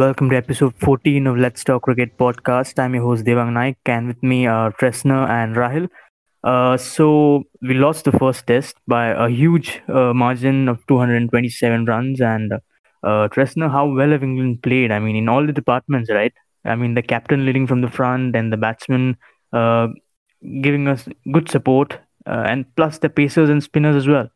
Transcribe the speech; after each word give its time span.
welcome 0.00 0.30
to 0.30 0.36
episode 0.36 0.74
14 0.78 1.26
of 1.26 1.36
Let's 1.36 1.62
Talk 1.62 1.82
Cricket 1.82 2.16
podcast. 2.16 2.78
I'm 2.78 2.94
your 2.94 3.02
host 3.02 3.26
Devang 3.26 3.52
Naik, 3.52 3.76
and 3.84 4.08
with 4.08 4.22
me 4.22 4.46
are 4.46 4.72
Tresna 4.72 5.28
and 5.28 5.54
Rahil. 5.54 5.90
Uh, 6.42 6.78
so 6.78 7.42
we 7.60 7.74
lost 7.74 8.06
the 8.06 8.12
first 8.12 8.46
test 8.46 8.76
by 8.88 9.08
a 9.08 9.28
huge 9.28 9.82
uh, 9.88 10.14
margin 10.14 10.70
of 10.70 10.78
227 10.86 11.84
runs. 11.84 12.18
And 12.22 12.54
uh, 12.54 13.28
Tresna, 13.28 13.70
how 13.70 13.92
well 13.94 14.12
have 14.12 14.22
England 14.22 14.62
played? 14.62 14.90
I 14.90 15.00
mean, 15.00 15.16
in 15.16 15.28
all 15.28 15.46
the 15.46 15.52
departments, 15.52 16.10
right? 16.10 16.32
I 16.64 16.76
mean, 16.76 16.94
the 16.94 17.02
captain 17.02 17.44
leading 17.44 17.66
from 17.66 17.82
the 17.82 17.90
front 17.90 18.34
and 18.34 18.50
the 18.50 18.56
batsman 18.56 19.18
uh, 19.52 19.88
giving 20.62 20.88
us 20.88 21.06
good 21.30 21.50
support, 21.50 21.98
uh, 22.26 22.44
and 22.48 22.64
plus 22.74 22.96
the 22.96 23.10
pacers 23.10 23.50
and 23.50 23.62
spinners 23.62 23.96
as 23.96 24.08
well. 24.08 24.30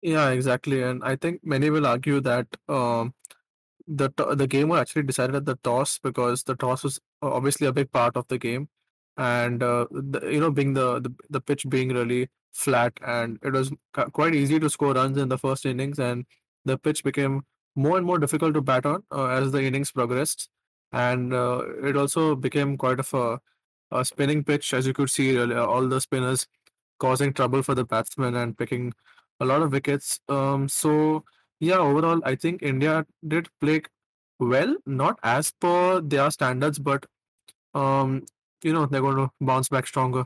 Yeah, 0.00 0.30
exactly. 0.30 0.82
And 0.82 1.04
I 1.04 1.14
think 1.14 1.42
many 1.44 1.70
will 1.70 1.86
argue 1.86 2.20
that 2.22 2.48
um, 2.68 3.14
the 3.86 4.10
the 4.34 4.46
game 4.46 4.68
was 4.68 4.80
actually 4.80 5.02
decided 5.02 5.36
at 5.36 5.44
the 5.44 5.56
toss 5.62 5.98
because 5.98 6.42
the 6.44 6.54
toss 6.56 6.84
was 6.84 7.00
obviously 7.22 7.66
a 7.66 7.72
big 7.72 7.90
part 7.92 8.16
of 8.16 8.26
the 8.28 8.38
game, 8.38 8.68
and 9.16 9.62
uh, 9.62 9.86
the, 9.90 10.20
you 10.30 10.40
know, 10.40 10.50
being 10.50 10.74
the, 10.74 11.00
the 11.00 11.14
the 11.30 11.40
pitch 11.40 11.68
being 11.68 11.90
really 11.90 12.28
flat, 12.52 12.92
and 13.06 13.38
it 13.42 13.52
was 13.52 13.72
quite 14.12 14.34
easy 14.34 14.60
to 14.60 14.70
score 14.70 14.94
runs 14.94 15.18
in 15.18 15.28
the 15.28 15.38
first 15.38 15.66
innings, 15.66 15.98
and 15.98 16.26
the 16.64 16.78
pitch 16.78 17.02
became 17.04 17.42
more 17.74 17.96
and 17.96 18.06
more 18.06 18.18
difficult 18.18 18.54
to 18.54 18.60
bat 18.60 18.86
on 18.86 19.02
uh, 19.10 19.26
as 19.26 19.52
the 19.52 19.62
innings 19.62 19.90
progressed, 19.90 20.48
and 20.92 21.32
uh, 21.32 21.62
it 21.82 21.96
also 21.96 22.34
became 22.34 22.76
quite 22.76 23.00
of 23.00 23.12
a, 23.14 23.40
a 23.90 24.04
spinning 24.04 24.44
pitch, 24.44 24.74
as 24.74 24.86
you 24.86 24.92
could 24.92 25.10
see, 25.10 25.38
all 25.38 25.88
the 25.88 26.00
spinners 26.00 26.46
causing 26.98 27.32
trouble 27.32 27.62
for 27.62 27.74
the 27.74 27.84
batsmen 27.84 28.36
and 28.36 28.56
picking 28.56 28.92
a 29.40 29.44
lot 29.44 29.62
of 29.62 29.72
wickets. 29.72 30.20
Um, 30.28 30.68
so 30.68 31.24
yeah, 31.62 31.78
overall, 31.78 32.20
I 32.24 32.34
think 32.34 32.60
India 32.60 33.06
did 33.26 33.48
play 33.60 33.82
well, 34.40 34.76
not 34.84 35.18
as 35.22 35.52
per 35.52 36.00
their 36.00 36.30
standards, 36.32 36.80
but 36.80 37.06
um, 37.72 38.24
you 38.62 38.72
know, 38.72 38.86
they're 38.86 39.00
going 39.00 39.16
to 39.16 39.30
bounce 39.40 39.68
back 39.68 39.86
stronger. 39.86 40.24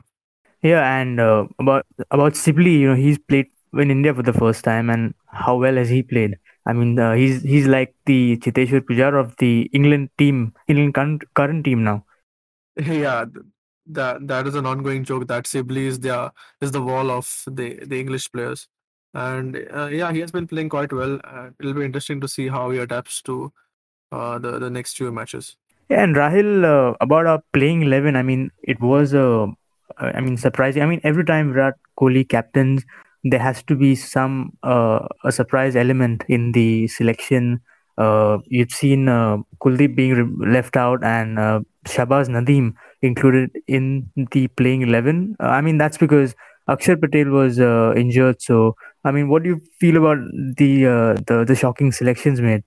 Yeah, 0.63 0.99
and 0.99 1.19
uh, 1.19 1.45
about 1.59 1.85
about 2.09 2.35
Sibley, 2.35 2.71
you 2.71 2.89
know, 2.89 2.95
he's 2.95 3.19
played 3.19 3.47
in 3.73 3.91
India 3.91 4.15
for 4.15 4.23
the 4.23 4.33
first 4.33 4.63
time, 4.63 4.89
and 4.89 5.13
how 5.27 5.57
well 5.57 5.75
has 5.75 5.89
he 5.89 6.01
played? 6.01 6.37
I 6.65 6.73
mean, 6.73 6.97
uh, 6.97 7.13
he's 7.13 7.43
he's 7.43 7.67
like 7.67 7.93
the 8.07 8.37
Cheteshwar 8.37 8.81
Pujara 8.81 9.19
of 9.19 9.35
the 9.37 9.69
England 9.73 10.09
team, 10.17 10.55
England 10.67 10.95
current, 10.95 11.23
current 11.35 11.63
team 11.65 11.83
now. 11.83 12.03
yeah, 12.77 13.25
that 13.85 14.27
that 14.27 14.47
is 14.47 14.55
an 14.55 14.65
ongoing 14.65 15.03
joke 15.03 15.27
that 15.27 15.45
Sibley 15.45 15.85
is 15.85 15.99
their 15.99 16.31
is 16.61 16.71
the 16.71 16.81
wall 16.81 17.11
of 17.11 17.43
the 17.45 17.85
the 17.85 17.99
English 17.99 18.31
players, 18.31 18.67
and 19.17 19.57
uh, 19.73 19.87
yeah, 19.87 20.11
he 20.11 20.19
has 20.19 20.31
been 20.31 20.47
playing 20.47 20.69
quite 20.69 20.93
well. 20.93 21.19
Uh, 21.23 21.49
it'll 21.59 21.73
be 21.73 21.85
interesting 21.85 22.21
to 22.21 22.27
see 22.27 22.47
how 22.47 22.69
he 22.69 22.77
adapts 22.79 23.21
to 23.23 23.51
uh, 24.11 24.37
the 24.37 24.59
the 24.59 24.69
next 24.69 24.97
few 24.97 25.11
matches. 25.11 25.55
Yeah, 25.89 26.03
and 26.03 26.15
Rahil, 26.15 26.65
uh, 26.65 26.95
about 26.99 27.27
our 27.27 27.41
playing 27.53 27.81
11, 27.83 28.17
I 28.17 28.21
mean, 28.21 28.51
it 28.61 28.81
was, 28.81 29.13
uh, 29.13 29.43
uh, 29.43 30.11
I 30.13 30.19
mean, 30.19 30.35
surprising. 30.35 30.83
I 30.83 30.85
mean, 30.85 30.99
every 31.05 31.23
time 31.23 31.53
Virat 31.53 31.75
Kohli 31.97 32.27
captains, 32.27 32.83
there 33.23 33.39
has 33.39 33.63
to 33.63 33.75
be 33.75 33.95
some 33.95 34.51
uh, 34.63 35.07
a 35.23 35.31
surprise 35.31 35.77
element 35.77 36.25
in 36.27 36.51
the 36.51 36.87
selection. 36.87 37.61
You've 37.97 38.71
seen 38.71 39.07
uh, 39.07 39.37
Kuldeep 39.63 39.95
being 39.95 40.13
re- 40.13 40.51
left 40.51 40.75
out 40.75 41.03
and 41.03 41.39
uh, 41.39 41.61
Shahbaz 41.85 42.27
Nadeem 42.27 42.73
included 43.01 43.49
in 43.67 44.11
the 44.31 44.47
playing 44.49 44.81
11. 44.81 45.37
Uh, 45.39 45.47
I 45.47 45.61
mean, 45.61 45.77
that's 45.77 45.97
because 45.97 46.35
Akshar 46.69 46.99
Patel 46.99 47.31
was 47.31 47.59
injured. 47.97 48.41
So, 48.41 48.75
I 49.03 49.11
mean, 49.11 49.29
what 49.29 49.43
do 49.43 49.49
you 49.49 49.61
feel 49.79 49.97
about 49.97 50.17
the 50.57 50.85
uh, 50.85 51.13
the 51.27 51.45
the 51.45 51.55
shocking 51.55 51.91
selections 51.91 52.41
made? 52.41 52.63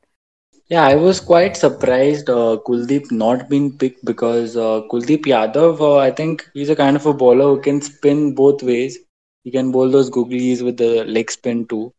Yeah, 0.68 0.84
I 0.84 0.94
was 0.94 1.18
quite 1.18 1.56
surprised 1.56 2.30
uh, 2.30 2.58
Kuldeep 2.66 3.10
not 3.10 3.48
being 3.48 3.76
picked 3.76 4.04
because 4.04 4.56
uh, 4.56 4.82
Kuldeep 4.90 5.24
Yadav, 5.24 5.80
uh, 5.80 5.96
I 5.98 6.12
think 6.12 6.48
he's 6.54 6.68
a 6.70 6.76
kind 6.76 6.96
of 6.96 7.06
a 7.06 7.12
bowler 7.12 7.46
who 7.46 7.60
can 7.60 7.80
spin 7.82 8.36
both 8.36 8.62
ways. 8.62 8.98
He 9.42 9.50
can 9.50 9.72
bowl 9.72 9.90
those 9.90 10.10
googlies 10.10 10.62
with 10.62 10.76
the 10.76 11.04
leg 11.04 11.30
spin 11.30 11.66
too. 11.66 11.92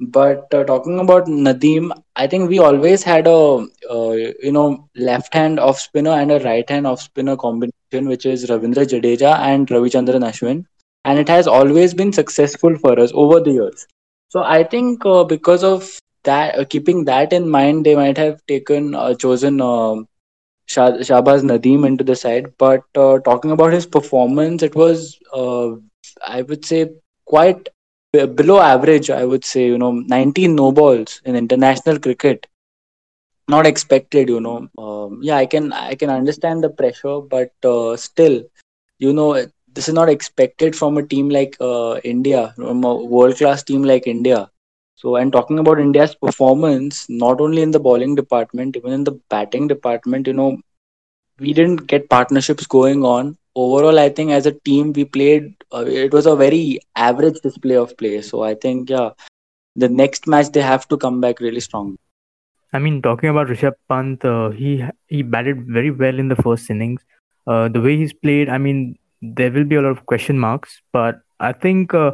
But 0.00 0.52
uh, 0.54 0.64
talking 0.64 0.98
about 0.98 1.26
Nadeem, 1.26 1.90
I 2.16 2.26
think 2.26 2.48
we 2.48 2.58
always 2.58 3.02
had 3.02 3.26
a 3.26 3.66
uh, 3.90 4.12
you 4.12 4.52
know 4.52 4.88
left 4.94 5.34
hand 5.34 5.58
off 5.58 5.78
spinner 5.78 6.12
and 6.12 6.32
a 6.32 6.38
right 6.40 6.68
hand 6.68 6.86
off 6.86 7.02
spinner 7.02 7.36
combination, 7.36 8.08
which 8.08 8.26
is 8.26 8.46
Ravindra 8.46 8.86
Jadeja 8.86 9.38
and 9.40 9.66
Ravichandran 9.68 10.24
Ashwin, 10.30 10.64
and 11.06 11.18
it 11.18 11.28
has 11.30 11.48
always 11.48 11.94
been 11.94 12.12
successful 12.12 12.76
for 12.78 13.00
us 13.00 13.12
over 13.14 13.40
the 13.40 13.52
years. 13.52 13.86
So 14.28 14.42
I 14.44 14.64
think 14.64 15.06
uh, 15.06 15.24
because 15.24 15.64
of 15.64 15.88
that, 16.24 16.58
uh, 16.58 16.64
keeping 16.66 17.06
that 17.06 17.32
in 17.32 17.48
mind, 17.50 17.86
they 17.86 17.96
might 17.96 18.18
have 18.18 18.40
taken 18.48 18.94
uh, 18.94 19.14
chosen 19.14 19.60
uh, 19.62 19.96
Shah- 20.66 21.00
Shahbaz 21.08 21.42
Nadeem 21.42 21.86
into 21.86 22.04
the 22.04 22.16
side. 22.16 22.52
But 22.58 22.82
uh, 22.96 23.18
talking 23.20 23.52
about 23.52 23.72
his 23.72 23.86
performance, 23.86 24.62
it 24.62 24.74
was 24.76 25.18
uh, 25.34 25.72
I 26.26 26.42
would 26.42 26.64
say 26.64 26.90
quite 27.26 27.68
below 28.12 28.60
average. 28.60 29.10
I 29.10 29.24
would 29.24 29.44
say 29.44 29.66
you 29.66 29.78
know 29.78 29.92
19 29.92 30.56
no 30.56 30.72
balls 30.72 31.20
in 31.24 31.36
international 31.36 31.98
cricket, 31.98 32.46
not 33.48 33.66
expected. 33.66 34.28
You 34.28 34.40
know, 34.40 34.68
um, 34.78 35.20
yeah, 35.22 35.36
I 35.36 35.46
can 35.46 35.72
I 35.72 35.94
can 35.94 36.10
understand 36.10 36.64
the 36.64 36.70
pressure, 36.70 37.20
but 37.20 37.52
uh, 37.64 37.96
still, 37.96 38.42
you 38.98 39.12
know, 39.12 39.34
this 39.76 39.88
is 39.88 39.94
not 39.94 40.08
expected 40.08 40.74
from 40.74 40.98
a 40.98 41.06
team 41.06 41.28
like 41.28 41.56
uh, 41.60 42.00
India, 42.02 42.52
from 42.56 42.84
a 42.84 42.94
world 42.94 43.36
class 43.36 43.62
team 43.62 43.84
like 43.84 44.06
India. 44.06 44.50
So, 44.96 45.16
and 45.16 45.32
talking 45.32 45.58
about 45.58 45.78
India's 45.78 46.14
performance, 46.14 47.06
not 47.08 47.40
only 47.40 47.62
in 47.62 47.70
the 47.70 47.80
bowling 47.80 48.14
department, 48.14 48.76
even 48.76 48.92
in 48.92 49.04
the 49.04 49.20
batting 49.30 49.68
department, 49.68 50.26
you 50.26 50.32
know, 50.32 50.58
we 51.38 51.52
didn't 51.52 51.86
get 51.86 52.08
partnerships 52.08 52.66
going 52.66 53.04
on. 53.04 53.36
Overall, 53.54 53.98
I 53.98 54.08
think 54.08 54.30
as 54.32 54.46
a 54.46 54.52
team, 54.52 54.92
we 54.94 55.04
played, 55.04 55.54
uh, 55.72 55.84
it 55.86 56.12
was 56.12 56.26
a 56.26 56.36
very 56.36 56.80
average 56.96 57.40
display 57.42 57.76
of 57.76 57.96
play. 57.98 58.22
So, 58.22 58.42
I 58.42 58.54
think, 58.54 58.90
yeah, 58.90 59.10
the 59.76 59.88
next 59.88 60.26
match, 60.26 60.52
they 60.52 60.62
have 60.62 60.88
to 60.88 60.96
come 60.96 61.20
back 61.20 61.40
really 61.40 61.60
strong. 61.60 61.98
I 62.72 62.78
mean, 62.78 63.02
talking 63.02 63.28
about 63.30 63.48
Rishabh 63.48 63.74
Pant, 63.88 64.24
uh, 64.24 64.50
he 64.50 64.84
he 65.08 65.22
batted 65.22 65.66
very 65.66 65.90
well 65.90 66.18
in 66.18 66.28
the 66.28 66.36
first 66.36 66.70
innings. 66.70 67.02
Uh, 67.46 67.68
the 67.68 67.80
way 67.80 67.96
he's 67.96 68.12
played, 68.12 68.48
I 68.48 68.58
mean, 68.58 68.98
there 69.34 69.50
will 69.50 69.64
be 69.64 69.76
a 69.76 69.82
lot 69.82 69.90
of 69.90 70.06
question 70.06 70.38
marks, 70.38 70.80
but 70.92 71.20
I 71.40 71.52
think 71.52 71.94
uh, 71.94 72.12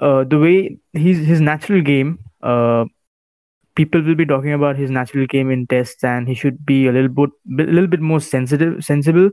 uh, 0.00 0.24
the 0.24 0.38
way 0.38 0.78
he's 0.92 1.26
his 1.26 1.40
natural 1.40 1.80
game, 1.82 2.18
uh, 2.42 2.84
people 3.74 4.02
will 4.02 4.14
be 4.14 4.26
talking 4.26 4.52
about 4.52 4.76
his 4.76 4.90
natural 4.90 5.26
game 5.26 5.50
in 5.50 5.66
tests, 5.66 6.02
and 6.04 6.28
he 6.28 6.34
should 6.34 6.64
be 6.64 6.86
a 6.86 6.92
little 6.92 7.08
bit, 7.08 7.30
a 7.68 7.70
little 7.70 7.86
bit 7.86 8.00
more 8.00 8.20
sensitive, 8.20 8.84
sensible, 8.84 9.30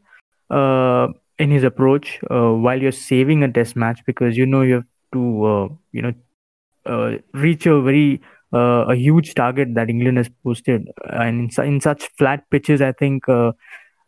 uh, 0.50 1.08
in 1.40 1.50
his 1.52 1.64
approach 1.64 2.20
uh, 2.30 2.52
while 2.52 2.82
you're 2.82 2.92
saving 2.92 3.44
a 3.44 3.52
test 3.52 3.76
match 3.76 4.02
because 4.06 4.38
you 4.38 4.46
know 4.46 4.62
you 4.62 4.76
have 4.76 4.86
to, 5.14 5.78
you 5.92 6.02
know, 6.02 7.20
reach 7.34 7.66
a 7.66 7.82
very 7.82 8.22
uh, 8.54 8.86
a 8.88 8.96
huge 8.96 9.34
target 9.34 9.74
that 9.74 9.90
England 9.90 10.18
has 10.18 10.30
posted, 10.44 10.88
and 11.12 11.46
in, 11.46 11.52
su- 11.52 11.64
in 11.64 11.82
such 11.82 12.04
flat 12.18 12.44
pitches, 12.52 12.82
I 12.82 12.92
think 12.92 13.28
uh, 13.28 13.52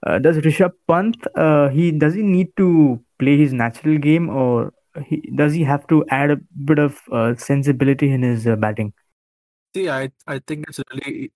uh, 0.05 0.19
does 0.19 0.37
Rishabh 0.37 0.73
Pant 0.87 1.17
he 1.73 1.91
does 1.91 2.13
he 2.13 2.21
need 2.21 2.49
to 2.57 3.03
play 3.19 3.37
his 3.37 3.53
natural 3.53 3.97
game 3.97 4.29
or 4.29 4.73
he, 5.05 5.21
does 5.35 5.53
he 5.53 5.63
have 5.63 5.85
to 5.87 6.05
add 6.09 6.31
a 6.31 6.37
bit 6.63 6.79
of 6.79 7.01
uh, 7.11 7.35
sensibility 7.35 8.11
in 8.11 8.21
his 8.21 8.47
uh, 8.47 8.55
batting? 8.55 8.93
See, 9.75 9.89
I 9.89 10.11
I 10.27 10.39
think 10.39 10.65
it's 10.69 10.79
really 10.91 11.31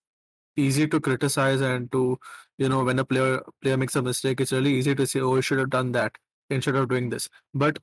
easy 0.56 0.88
to 0.88 1.00
criticize 1.00 1.62
and 1.62 1.92
to 1.92 2.20
you 2.58 2.70
know 2.70 2.84
when 2.84 3.00
a 3.00 3.06
player 3.06 3.42
player 3.62 3.78
makes 3.78 3.96
a 3.96 4.02
mistake 4.02 4.42
it's 4.42 4.52
really 4.52 4.74
easy 4.74 4.94
to 4.96 5.08
say 5.08 5.20
oh 5.22 5.36
you 5.36 5.42
should 5.42 5.60
have 5.60 5.70
done 5.70 5.92
that 5.94 6.14
instead 6.50 6.76
of 6.76 6.90
doing 6.90 7.10
this. 7.10 7.30
But 7.54 7.80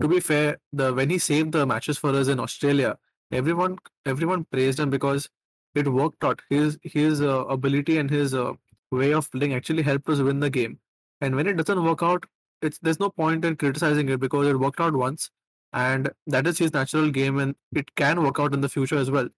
to 0.00 0.08
be 0.08 0.20
fair 0.20 0.58
the 0.72 0.92
when 0.92 1.10
he 1.10 1.18
saved 1.18 1.52
the 1.52 1.66
matches 1.66 1.98
for 1.98 2.10
us 2.10 2.28
in 2.28 2.40
australia 2.40 2.96
everyone 3.30 3.78
everyone 4.06 4.44
praised 4.44 4.80
him 4.80 4.90
because 4.90 5.28
it 5.74 5.88
worked 5.88 6.24
out. 6.24 6.40
His 6.50 6.78
his 6.82 7.22
uh, 7.22 7.44
ability 7.46 7.98
and 7.98 8.10
his 8.10 8.34
uh, 8.34 8.52
way 8.90 9.12
of 9.12 9.30
playing 9.30 9.54
actually 9.54 9.82
helped 9.82 10.08
us 10.08 10.18
win 10.18 10.40
the 10.40 10.50
game. 10.50 10.78
And 11.20 11.34
when 11.36 11.46
it 11.46 11.56
doesn't 11.56 11.82
work 11.84 12.02
out 12.02 12.24
it's 12.62 12.78
there's 12.80 13.00
no 13.00 13.10
point 13.10 13.44
in 13.44 13.56
criticizing 13.56 14.08
it 14.08 14.20
because 14.20 14.46
it 14.46 14.58
worked 14.58 14.80
out 14.80 14.94
once 14.94 15.30
and 15.72 16.10
that 16.26 16.46
is 16.46 16.58
his 16.58 16.72
natural 16.72 17.10
game 17.10 17.38
and 17.38 17.54
it 17.74 17.94
can 17.94 18.22
work 18.22 18.38
out 18.38 18.54
in 18.54 18.60
the 18.60 18.68
future 18.68 18.96
as 18.96 19.10
well 19.10 19.28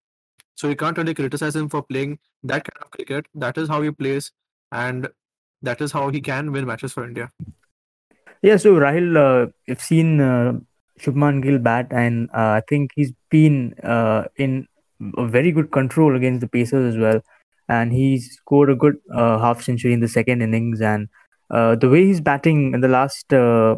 so 0.57 0.69
you 0.69 0.77
can't 0.77 0.97
really 0.97 1.15
criticize 1.15 1.57
him 1.57 1.69
for 1.69 1.83
playing 1.83 2.19
that 2.45 2.65
kind 2.65 2.83
of 2.83 2.91
cricket. 2.91 3.27
That 3.35 3.59
is 3.59 3.69
how 3.69 3.83
he 3.83 3.91
plays, 3.91 4.33
and 4.71 5.09
that 5.63 5.81
is 5.81 5.93
how 5.93 6.11
he 6.11 6.21
can 6.21 6.53
win 6.53 6.67
matches 6.67 6.93
for 6.93 7.05
India. 7.05 7.31
Yeah, 8.43 8.57
so 8.57 8.75
Rahil, 8.75 9.17
uh, 9.17 9.51
I've 9.69 9.81
seen 9.81 10.21
uh, 10.21 10.55
Shubman 11.01 11.43
Gill 11.43 11.59
bat, 11.59 11.89
and 11.91 12.29
uh, 12.31 12.61
I 12.61 12.63
think 12.69 12.93
he's 12.95 13.13
been 13.31 13.75
uh, 13.83 14.25
in 14.37 14.69
a 15.17 15.27
very 15.27 15.51
good 15.51 15.73
control 15.73 16.15
against 16.15 16.41
the 16.41 16.49
Pacers 16.49 16.95
as 16.95 17.01
well. 17.01 17.21
And 17.69 17.93
he 17.93 18.19
scored 18.19 18.69
a 18.69 18.75
good 18.75 18.97
uh, 19.13 19.39
half 19.39 19.63
century 19.63 19.95
in 19.95 20.01
the 20.01 20.09
second 20.09 20.43
innings. 20.43 20.83
And 20.83 21.09
uh, 21.51 21.77
the 21.77 21.89
way 21.89 22.07
he's 22.07 22.21
batting 22.21 22.75
in 22.75 22.81
the 22.81 22.89
last, 22.89 23.33
uh, 23.33 23.77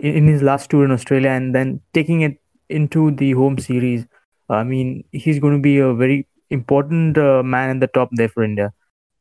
in 0.00 0.26
his 0.26 0.42
last 0.42 0.70
tour 0.70 0.84
in 0.84 0.90
Australia, 0.90 1.30
and 1.30 1.54
then 1.54 1.80
taking 1.94 2.20
it 2.20 2.40
into 2.68 3.10
the 3.12 3.32
home 3.32 3.58
series, 3.58 4.06
I 4.48 4.64
mean, 4.64 5.04
he's 5.12 5.38
going 5.38 5.54
to 5.54 5.62
be 5.62 5.78
a 5.78 5.92
very 5.94 6.26
important 6.50 7.18
uh, 7.18 7.42
man 7.42 7.70
in 7.70 7.80
the 7.80 7.86
top 7.88 8.10
there 8.12 8.28
for 8.28 8.44
India. 8.44 8.72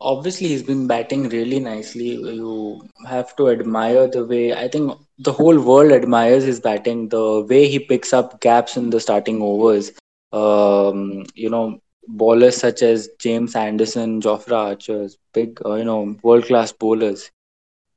Obviously, 0.01 0.49
he's 0.49 0.61
been 0.61 0.87
batting 0.87 1.29
really 1.29 1.59
nicely. 1.59 2.09
You 2.09 2.87
have 3.07 3.35
to 3.37 3.49
admire 3.49 4.07
the 4.07 4.25
way 4.25 4.53
I 4.53 4.67
think 4.67 4.91
the 5.17 5.31
whole 5.31 5.59
world 5.59 5.91
admires 5.91 6.43
his 6.43 6.59
batting, 6.59 7.09
the 7.09 7.45
way 7.49 7.67
he 7.67 7.79
picks 7.79 8.11
up 8.13 8.41
gaps 8.41 8.75
in 8.75 8.89
the 8.89 8.99
starting 8.99 9.41
overs. 9.41 9.93
Um, 10.33 11.25
you 11.33 11.49
know, 11.49 11.79
bowlers 12.07 12.57
such 12.57 12.81
as 12.81 13.09
James 13.19 13.55
Anderson, 13.55 14.21
Jofra 14.21 14.69
Archers, 14.69 15.17
big, 15.33 15.59
uh, 15.65 15.75
you 15.75 15.85
know, 15.85 16.15
world 16.21 16.45
class 16.45 16.71
bowlers. 16.73 17.31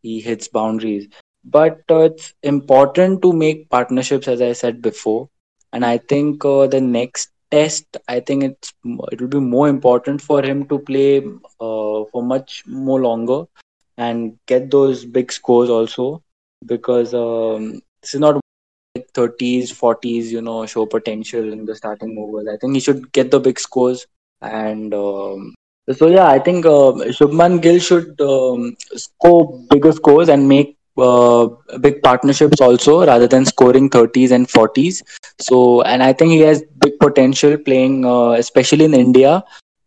He 0.03 0.21
hits 0.21 0.49
boundaries. 0.49 1.09
But 1.45 1.81
uh, 1.91 2.01
it's 2.11 2.35
important 2.43 3.23
to 3.23 3.33
make 3.33 3.69
partnerships, 3.71 4.29
as 4.29 4.41
I 4.43 4.53
said 4.53 4.83
before. 4.83 5.29
And 5.73 5.85
I 5.85 5.99
think 5.99 6.45
uh, 6.45 6.67
the 6.67 6.81
next 6.81 7.31
test, 7.51 7.97
I 8.09 8.21
think 8.21 8.45
it's 8.45 8.73
it 9.13 9.21
will 9.21 9.29
be 9.29 9.41
more 9.41 9.69
important 9.69 10.21
for 10.23 10.43
him 10.43 10.67
to 10.69 10.79
play 10.79 11.19
uh, 11.61 12.05
for 12.13 12.23
much 12.23 12.63
more 12.67 13.01
longer 13.01 13.45
and 13.97 14.37
get 14.47 14.71
those 14.71 15.05
big 15.05 15.33
scores 15.33 15.69
also 15.71 16.23
because 16.67 17.15
um, 17.15 17.81
this 18.03 18.15
is 18.15 18.21
not 18.21 18.37
like 18.37 19.07
30s 19.15 19.71
40s 19.71 20.33
you 20.33 20.41
know 20.43 20.67
show 20.67 20.87
potential 20.87 21.53
in 21.53 21.65
the 21.65 21.75
starting 21.75 22.17
overs 22.19 22.47
i 22.53 22.57
think 22.57 22.75
he 22.75 22.81
should 22.81 23.13
get 23.13 23.31
the 23.31 23.41
big 23.41 23.59
scores 23.59 24.07
and 24.43 24.95
um, 24.95 25.55
so 25.93 26.07
yeah 26.09 26.27
i 26.27 26.39
think 26.39 26.67
uh, 26.67 26.93
shubman 27.19 27.61
gill 27.63 27.79
should 27.79 28.21
um, 28.21 28.77
score 29.05 29.43
bigger 29.71 29.93
scores 29.93 30.29
and 30.29 30.49
make 30.49 30.77
uh, 30.99 31.47
big 31.81 32.03
partnerships 32.03 32.61
also 32.61 33.07
rather 33.07 33.27
than 33.27 33.45
scoring 33.45 33.89
30s 33.89 34.31
and 34.33 34.49
40s 34.49 35.03
so 35.41 35.83
and 35.83 36.03
i 36.03 36.13
think 36.13 36.33
he 36.33 36.41
has 36.41 36.63
big 36.81 36.99
potential 36.99 37.57
playing 37.59 38.05
uh, 38.05 38.31
especially 38.31 38.85
in 38.85 38.95
india 38.95 39.43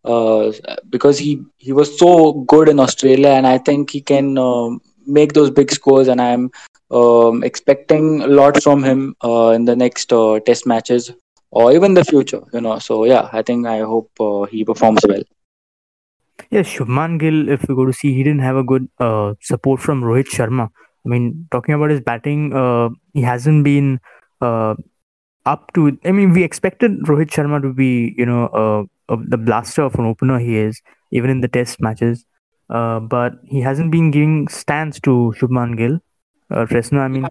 uh, 0.05 0.51
because 0.89 1.17
he 1.19 1.41
he 1.57 1.71
was 1.73 1.97
so 1.99 2.33
good 2.47 2.69
in 2.69 2.79
Australia, 2.79 3.29
and 3.29 3.45
I 3.45 3.57
think 3.57 3.91
he 3.91 4.01
can 4.01 4.37
um 4.37 4.81
make 5.05 5.33
those 5.33 5.49
big 5.51 5.71
scores. 5.71 6.07
And 6.07 6.21
I'm 6.21 6.51
um, 6.91 7.43
expecting 7.43 8.21
a 8.21 8.27
lot 8.27 8.61
from 8.63 8.83
him 8.83 9.15
uh, 9.23 9.49
in 9.49 9.65
the 9.65 9.75
next 9.75 10.11
uh, 10.13 10.39
Test 10.39 10.65
matches 10.65 11.11
or 11.51 11.71
even 11.73 11.93
the 11.93 12.03
future. 12.05 12.41
You 12.53 12.61
know, 12.61 12.79
so 12.79 13.05
yeah, 13.05 13.29
I 13.31 13.41
think 13.43 13.67
I 13.67 13.79
hope 13.79 14.09
he 14.49 14.63
performs 14.65 15.05
well. 15.07 15.23
Yeah, 16.51 16.63
Shubman 16.63 17.17
Gill, 17.17 17.47
if 17.47 17.67
we 17.69 17.75
go 17.75 17.85
to 17.85 17.93
see, 17.93 18.13
he 18.13 18.23
didn't 18.23 18.41
have 18.41 18.57
a 18.57 18.63
good 18.63 18.89
uh, 18.99 19.35
support 19.41 19.79
from 19.79 20.03
Rohit 20.03 20.27
Sharma. 20.27 20.67
I 21.05 21.09
mean, 21.09 21.47
talking 21.49 21.73
about 21.73 21.91
his 21.91 22.01
batting, 22.01 22.53
uh, 22.53 22.89
he 23.13 23.21
hasn't 23.21 23.63
been 23.63 24.01
uh, 24.41 24.75
up 25.45 25.71
to. 25.73 25.97
I 26.03 26.11
mean, 26.11 26.33
we 26.33 26.43
expected 26.43 26.91
Rohit 27.03 27.29
Sharma 27.29 27.61
to 27.61 27.71
be, 27.71 28.13
you 28.17 28.25
know, 28.25 28.47
uh, 28.47 29.13
uh, 29.13 29.17
the 29.27 29.37
blaster 29.37 29.83
of 29.83 29.95
an 29.95 30.05
opener 30.05 30.39
he 30.39 30.57
is, 30.57 30.81
even 31.11 31.29
in 31.29 31.39
the 31.39 31.47
test 31.47 31.79
matches. 31.79 32.25
Uh, 32.69 32.99
but 32.99 33.33
he 33.45 33.61
hasn't 33.61 33.89
been 33.89 34.11
giving 34.11 34.49
stands 34.49 34.99
to 35.01 35.33
Shubman 35.39 35.77
Gill. 35.77 35.99
Uh, 36.49 36.65
Tresna, 36.65 36.99
I 36.99 37.07
mean, 37.07 37.27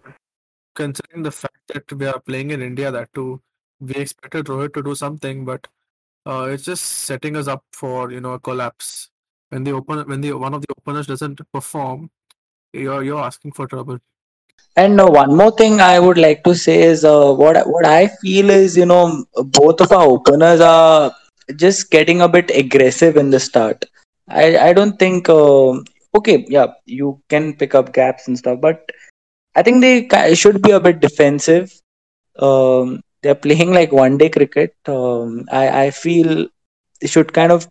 Considering 0.75 1.25
the 1.25 1.31
fact 1.31 1.61
that 1.75 1.93
we 1.93 2.07
are 2.07 2.21
playing 2.21 2.53
in 2.53 2.63
India, 2.63 2.91
that 2.91 3.13
too, 3.13 3.43
we 3.81 3.95
expected 3.97 4.47
Rohit 4.47 4.73
to 4.75 4.83
do 4.83 4.95
something, 4.95 5.45
but 5.45 5.69
uh, 6.31 6.45
it's 6.45 6.65
just 6.65 6.85
setting 7.11 7.37
us 7.37 7.49
up 7.49 7.65
for 7.73 8.13
you 8.13 8.21
know 8.21 8.35
a 8.35 8.39
collapse. 8.39 9.11
When 9.49 9.65
the 9.65 9.73
open 9.73 10.09
when 10.09 10.21
the 10.21 10.33
one 10.33 10.55
of 10.55 10.63
the 10.63 10.75
openers 10.79 11.09
doesn't 11.09 11.41
perform, 11.53 12.11
you're 12.73 13.03
you're 13.03 13.21
asking 13.21 13.53
for 13.53 13.67
trouble. 13.67 13.99
And 14.77 15.01
uh, 15.01 15.09
one 15.09 15.37
more 15.37 15.51
thing 15.51 15.81
I 15.81 15.99
would 15.99 16.19
like 16.19 16.45
to 16.45 16.55
say 16.55 16.83
is 16.83 17.05
uh, 17.05 17.33
what 17.33 17.57
what 17.69 17.85
I 17.85 18.07
feel 18.23 18.51
is 18.51 18.77
you 18.77 18.87
know 18.87 19.25
both 19.59 19.81
of 19.81 19.91
our 19.91 20.07
openers 20.07 20.61
are 20.61 21.13
just 21.57 21.91
getting 21.91 22.21
a 22.21 22.29
bit 22.29 22.55
aggressive 22.55 23.17
in 23.17 23.31
the 23.31 23.41
start. 23.41 23.85
I 24.29 24.47
I 24.69 24.73
don't 24.73 24.99
think 24.99 25.29
uh, 25.29 25.83
okay 26.15 26.47
yeah 26.49 26.69
you 26.87 27.21
can 27.29 27.55
pick 27.55 27.75
up 27.75 27.93
gaps 27.93 28.29
and 28.29 28.39
stuff, 28.39 28.61
but 28.61 28.89
I 29.57 29.63
think 29.65 29.81
they 29.81 30.35
should 30.37 30.63
be 30.63 30.71
a 30.71 30.81
bit 30.89 31.01
defensive. 31.01 31.73
Um, 32.39 33.03
they're 33.23 33.35
playing 33.47 33.73
like 33.73 33.93
one 33.93 34.19
day 34.19 34.29
cricket. 34.31 34.75
Um, 34.87 35.45
I 35.51 35.65
I 35.85 35.91
feel 35.91 36.47
they 37.01 37.07
should 37.09 37.33
kind 37.33 37.53
of 37.53 37.69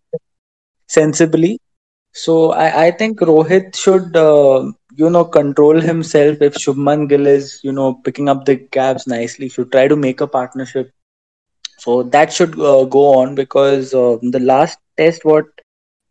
sensibly 0.88 1.60
so 2.14 2.52
I, 2.52 2.86
I 2.88 2.92
think 2.92 3.20
Rohit 3.20 3.76
should 3.76 4.16
uh, 4.16 4.72
you 4.96 5.10
know 5.10 5.26
control 5.26 5.80
himself 5.80 6.42
if 6.42 6.56
Shubman 6.56 7.08
Gill 7.10 7.28
is 7.28 7.60
you 7.64 7.72
know 7.72 7.94
picking 8.06 8.30
up 8.30 8.46
the 8.46 8.56
gaps 8.56 9.08
nicely. 9.08 9.50
Should 9.50 9.72
try 9.72 9.88
to 9.88 9.96
make 9.96 10.22
a 10.22 10.28
partnership. 10.28 10.92
So 11.80 12.04
that 12.04 12.32
should 12.34 12.60
uh, 12.60 12.86
go 12.86 13.16
on 13.20 13.36
because 13.36 13.94
uh, 13.94 14.18
the 14.22 14.40
last 14.40 14.80
test 14.98 15.26
what 15.26 15.46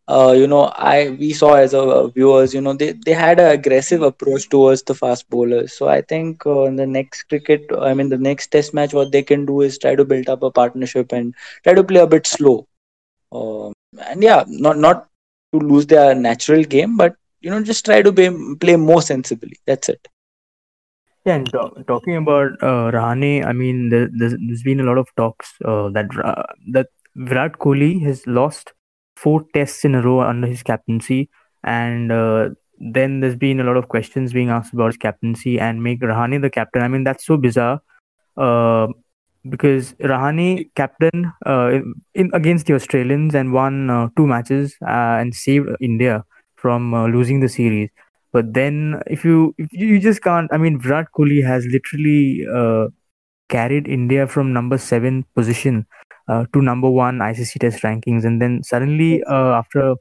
uh, 0.09 0.33
you 0.37 0.47
know 0.47 0.63
I 0.75 1.09
we 1.11 1.33
saw 1.33 1.53
as 1.55 1.73
a 1.73 1.81
uh, 1.81 2.07
viewers 2.07 2.53
you 2.53 2.61
know 2.61 2.73
they, 2.73 2.93
they 3.05 3.13
had 3.13 3.39
an 3.39 3.51
aggressive 3.51 4.01
approach 4.01 4.49
towards 4.49 4.83
the 4.83 4.95
fast 4.95 5.29
bowlers. 5.29 5.73
So 5.73 5.87
I 5.87 6.01
think 6.01 6.45
uh, 6.45 6.63
in 6.65 6.75
the 6.75 6.87
next 6.87 7.23
cricket 7.23 7.65
I 7.79 7.93
mean 7.93 8.09
the 8.09 8.17
next 8.17 8.47
test 8.47 8.73
match 8.73 8.93
what 8.93 9.11
they 9.11 9.23
can 9.23 9.45
do 9.45 9.61
is 9.61 9.77
try 9.77 9.95
to 9.95 10.05
build 10.05 10.29
up 10.29 10.43
a 10.43 10.51
partnership 10.51 11.11
and 11.13 11.35
try 11.63 11.73
to 11.73 11.83
play 11.83 12.01
a 12.01 12.07
bit 12.07 12.27
slow 12.27 12.67
um, 13.31 13.73
and 14.07 14.23
yeah, 14.23 14.43
not 14.47 14.77
not 14.77 15.07
to 15.53 15.59
lose 15.59 15.87
their 15.87 16.15
natural 16.15 16.63
game, 16.63 16.97
but 16.97 17.15
you 17.41 17.49
know, 17.49 17.63
just 17.63 17.85
try 17.85 18.01
to 18.01 18.11
play, 18.11 18.29
play 18.59 18.75
more 18.75 19.01
sensibly. 19.01 19.57
That's 19.65 19.89
it. 19.89 20.07
Yeah, 21.25 21.35
and 21.35 21.51
ta- 21.51 21.71
talking 21.87 22.15
about 22.15 22.51
uh, 22.61 22.91
Rahane, 22.91 23.45
I 23.45 23.53
mean, 23.53 23.89
there, 23.89 24.09
there's, 24.11 24.35
there's 24.47 24.63
been 24.63 24.79
a 24.79 24.83
lot 24.83 24.97
of 24.97 25.07
talks 25.15 25.53
uh, 25.65 25.89
that 25.89 26.15
Ra- 26.15 26.45
that 26.71 26.87
Virat 27.15 27.53
Kohli 27.59 28.01
has 28.03 28.25
lost 28.27 28.73
four 29.21 29.43
tests 29.53 29.85
in 29.85 29.95
a 29.95 30.01
row 30.01 30.21
under 30.21 30.47
his 30.47 30.63
captaincy, 30.63 31.29
and 31.63 32.11
uh, 32.11 32.49
then 32.79 33.19
there's 33.19 33.35
been 33.35 33.59
a 33.59 33.63
lot 33.63 33.77
of 33.77 33.89
questions 33.89 34.33
being 34.33 34.49
asked 34.49 34.73
about 34.73 34.87
his 34.87 34.97
captaincy 34.97 35.59
and 35.59 35.83
make 35.83 36.01
Rahane 36.01 36.41
the 36.41 36.49
captain. 36.49 36.81
I 36.81 36.87
mean, 36.87 37.03
that's 37.03 37.25
so 37.25 37.37
bizarre. 37.37 37.81
Uh, 38.37 38.87
because 39.49 39.93
Rahane 39.93 40.69
captain 40.75 41.31
uh, 41.45 41.71
in, 41.71 41.93
in 42.13 42.29
against 42.33 42.65
the 42.67 42.73
Australians 42.73 43.35
and 43.35 43.53
won 43.53 43.89
uh, 43.89 44.09
two 44.15 44.27
matches 44.27 44.75
uh, 44.81 45.17
and 45.19 45.33
saved 45.33 45.69
India 45.81 46.23
from 46.55 46.93
uh, 46.93 47.07
losing 47.07 47.39
the 47.39 47.49
series. 47.49 47.89
But 48.31 48.53
then, 48.53 49.01
if 49.07 49.25
you 49.25 49.55
if 49.57 49.73
you, 49.73 49.87
you 49.87 49.99
just 49.99 50.21
can't, 50.21 50.53
I 50.53 50.57
mean, 50.57 50.79
Virat 50.79 51.07
Kohli 51.17 51.43
has 51.45 51.65
literally 51.65 52.45
uh, 52.53 52.87
carried 53.49 53.87
India 53.87 54.27
from 54.27 54.53
number 54.53 54.77
seven 54.77 55.25
position 55.35 55.85
uh, 56.27 56.45
to 56.53 56.61
number 56.61 56.89
one 56.89 57.19
ICC 57.19 57.59
Test 57.59 57.83
rankings, 57.83 58.23
and 58.23 58.41
then 58.41 58.63
suddenly 58.63 59.23
uh, 59.23 59.57
after 59.57 59.95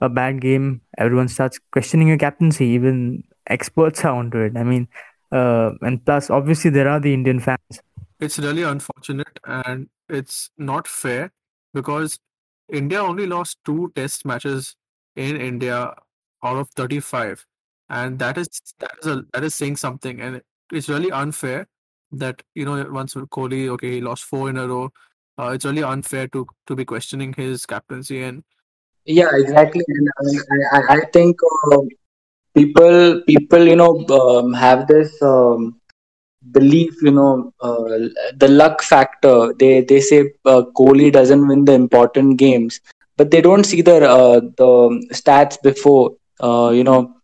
a 0.00 0.08
bad 0.08 0.40
game, 0.40 0.80
everyone 0.98 1.28
starts 1.28 1.58
questioning 1.72 2.08
your 2.08 2.18
captaincy. 2.18 2.66
Even 2.66 3.22
experts 3.46 4.04
are 4.04 4.14
onto 4.14 4.38
it. 4.38 4.56
I 4.56 4.62
mean, 4.64 4.88
uh, 5.32 5.72
and 5.82 6.04
plus, 6.04 6.30
obviously, 6.30 6.70
there 6.70 6.88
are 6.88 7.00
the 7.00 7.12
Indian 7.12 7.40
fans 7.40 7.80
It's 8.20 8.38
really 8.38 8.62
unfortunate 8.62 9.38
and 9.46 9.88
it's 10.08 10.50
not 10.56 10.86
fair 10.86 11.32
because 11.72 12.18
India 12.72 13.02
only 13.02 13.26
lost 13.26 13.58
two 13.64 13.92
test 13.96 14.24
matches 14.24 14.76
in 15.16 15.40
India 15.40 15.94
out 16.42 16.56
of 16.56 16.68
35 16.70 17.44
and 17.88 18.18
that 18.18 18.38
is 18.38 18.48
that 18.78 18.92
is 19.00 19.06
a, 19.06 19.24
that 19.32 19.44
is 19.44 19.54
saying 19.54 19.76
something 19.76 20.20
and 20.20 20.42
it's 20.72 20.88
really 20.88 21.10
unfair 21.10 21.66
that 22.18 22.42
you 22.54 22.64
know 22.64 22.84
once 22.90 23.14
Kohli 23.14 23.68
okay 23.68 23.92
he 23.92 24.00
lost 24.00 24.24
four 24.24 24.50
in 24.50 24.56
a 24.56 24.66
row 24.66 24.90
uh, 25.38 25.50
it's 25.50 25.64
really 25.64 25.82
unfair 25.82 26.28
to 26.28 26.46
to 26.66 26.76
be 26.76 26.84
questioning 26.84 27.32
his 27.36 27.66
captaincy 27.66 28.22
and 28.22 28.44
Yeah, 29.06 29.28
exactly. 29.32 29.84
And 29.86 30.08
I, 30.18 30.78
I, 30.78 30.96
I 30.96 31.00
think 31.12 31.36
uh, 31.70 31.80
people, 32.54 33.22
people, 33.26 33.66
you 33.66 33.76
know, 33.76 34.06
um, 34.08 34.54
have 34.54 34.86
this 34.86 35.20
um, 35.20 35.78
belief, 36.52 36.94
you 37.02 37.10
know, 37.10 37.52
uh, 37.60 38.08
the 38.36 38.48
luck 38.48 38.82
factor. 38.82 39.52
They 39.58 39.82
they 39.82 40.00
say 40.00 40.32
uh, 40.44 40.62
Kohli 40.76 41.12
doesn't 41.12 41.46
win 41.46 41.64
the 41.64 41.74
important 41.74 42.38
games, 42.38 42.80
but 43.16 43.30
they 43.30 43.40
don't 43.40 43.64
see 43.64 43.82
the 43.82 44.08
uh, 44.08 44.40
the 44.40 45.06
stats 45.12 45.60
before. 45.62 46.16
Uh, 46.40 46.70
you 46.74 46.84
know, 46.84 47.14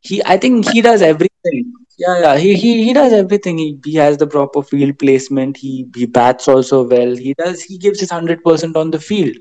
he 0.00 0.22
I 0.24 0.36
think 0.36 0.68
he 0.70 0.82
does 0.82 1.02
everything. 1.02 1.72
Yeah, 2.00 2.18
yeah, 2.20 2.36
he 2.38 2.54
he, 2.54 2.84
he 2.84 2.92
does 2.94 3.12
everything. 3.12 3.58
He, 3.58 3.78
he 3.84 3.94
has 3.96 4.16
the 4.18 4.26
proper 4.26 4.62
field 4.62 4.98
placement. 4.98 5.56
He 5.58 5.86
he 5.94 6.06
bats 6.06 6.48
also 6.48 6.82
well. 6.84 7.14
He 7.16 7.34
does 7.34 7.62
he 7.62 7.78
gives 7.78 8.00
his 8.00 8.10
hundred 8.10 8.42
percent 8.44 8.76
on 8.76 8.90
the 8.90 9.00
field, 9.00 9.36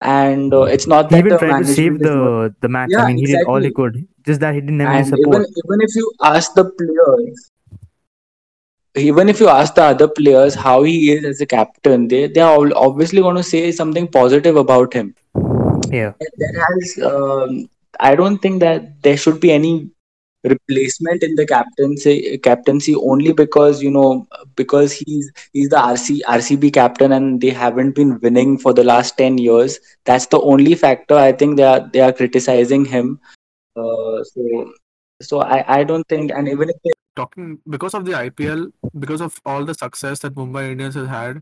and 0.00 0.54
uh, 0.54 0.62
it's 0.62 0.86
not 0.86 1.10
He 1.10 1.16
that 1.16 1.18
even 1.18 1.34
the 1.34 1.38
tried 1.38 1.58
to 1.58 1.64
save 1.64 1.92
management 1.94 2.02
is 2.02 2.14
not. 2.14 2.34
the 2.36 2.54
the 2.60 2.68
match. 2.68 2.96
I 2.96 3.02
Yeah, 3.02 3.04
mean, 3.04 3.18
he 3.18 3.26
did 3.26 3.42
all 3.44 3.60
he 3.60 3.70
could. 3.70 4.06
Just 4.24 4.40
that 4.40 4.54
he 4.54 4.60
didn't 4.60 4.80
have 4.80 4.94
And 4.94 5.06
even 5.06 5.18
support. 5.18 5.42
even 5.64 5.80
if 5.88 5.94
you 5.96 6.12
ask 6.22 6.54
the 6.54 6.64
players, 6.80 7.50
even 8.96 9.28
if 9.28 9.40
you 9.40 9.48
ask 9.48 9.74
the 9.74 9.82
other 9.82 10.08
players 10.08 10.54
how 10.54 10.82
he 10.82 11.12
is 11.12 11.24
as 11.24 11.40
a 11.40 11.46
captain, 11.46 12.08
they 12.08 12.26
they 12.28 12.40
are 12.40 12.54
all 12.56 12.72
obviously 12.86 13.20
going 13.20 13.36
to 13.36 13.42
say 13.42 13.70
something 13.72 14.08
positive 14.08 14.56
about 14.56 14.92
him. 14.94 15.14
Yeah. 15.90 16.12
That 16.20 16.54
has 16.66 16.98
um, 17.12 17.68
I 18.00 18.14
don't 18.14 18.38
think 18.38 18.60
that 18.60 19.02
there 19.02 19.16
should 19.16 19.40
be 19.40 19.52
any 19.52 19.90
replacement 20.44 21.22
in 21.22 21.34
the 21.34 21.44
captaincy 21.46 22.38
captaincy 22.38 22.94
only 22.94 23.32
because 23.32 23.82
you 23.82 23.90
know 23.90 24.26
because 24.54 24.92
he's 24.92 25.30
he's 25.52 25.68
the 25.68 25.76
RC 25.76 26.20
RCB 26.28 26.72
captain 26.72 27.12
and 27.12 27.40
they 27.40 27.50
haven't 27.50 27.94
been 27.96 28.20
winning 28.20 28.56
for 28.56 28.72
the 28.72 28.84
last 28.84 29.18
10 29.18 29.38
years 29.38 29.80
that's 30.04 30.26
the 30.26 30.40
only 30.40 30.76
factor 30.76 31.16
I 31.16 31.32
think 31.32 31.56
they 31.56 31.64
are 31.64 31.80
they 31.92 32.00
are 32.00 32.12
criticizing 32.12 32.84
him 32.84 33.18
uh, 33.76 34.22
so 34.22 34.72
so 35.20 35.40
I 35.40 35.80
I 35.80 35.84
don't 35.84 36.08
think 36.08 36.30
and 36.30 36.48
even 36.48 36.70
if 36.70 36.76
they 36.84 36.92
talking 37.18 37.58
because 37.68 37.94
of 37.94 38.04
the 38.04 38.12
IPL, 38.12 38.70
because 38.98 39.20
of 39.20 39.40
all 39.44 39.64
the 39.64 39.74
success 39.74 40.20
that 40.20 40.34
Mumbai 40.34 40.70
Indians 40.72 40.94
has 40.94 41.08
had, 41.08 41.40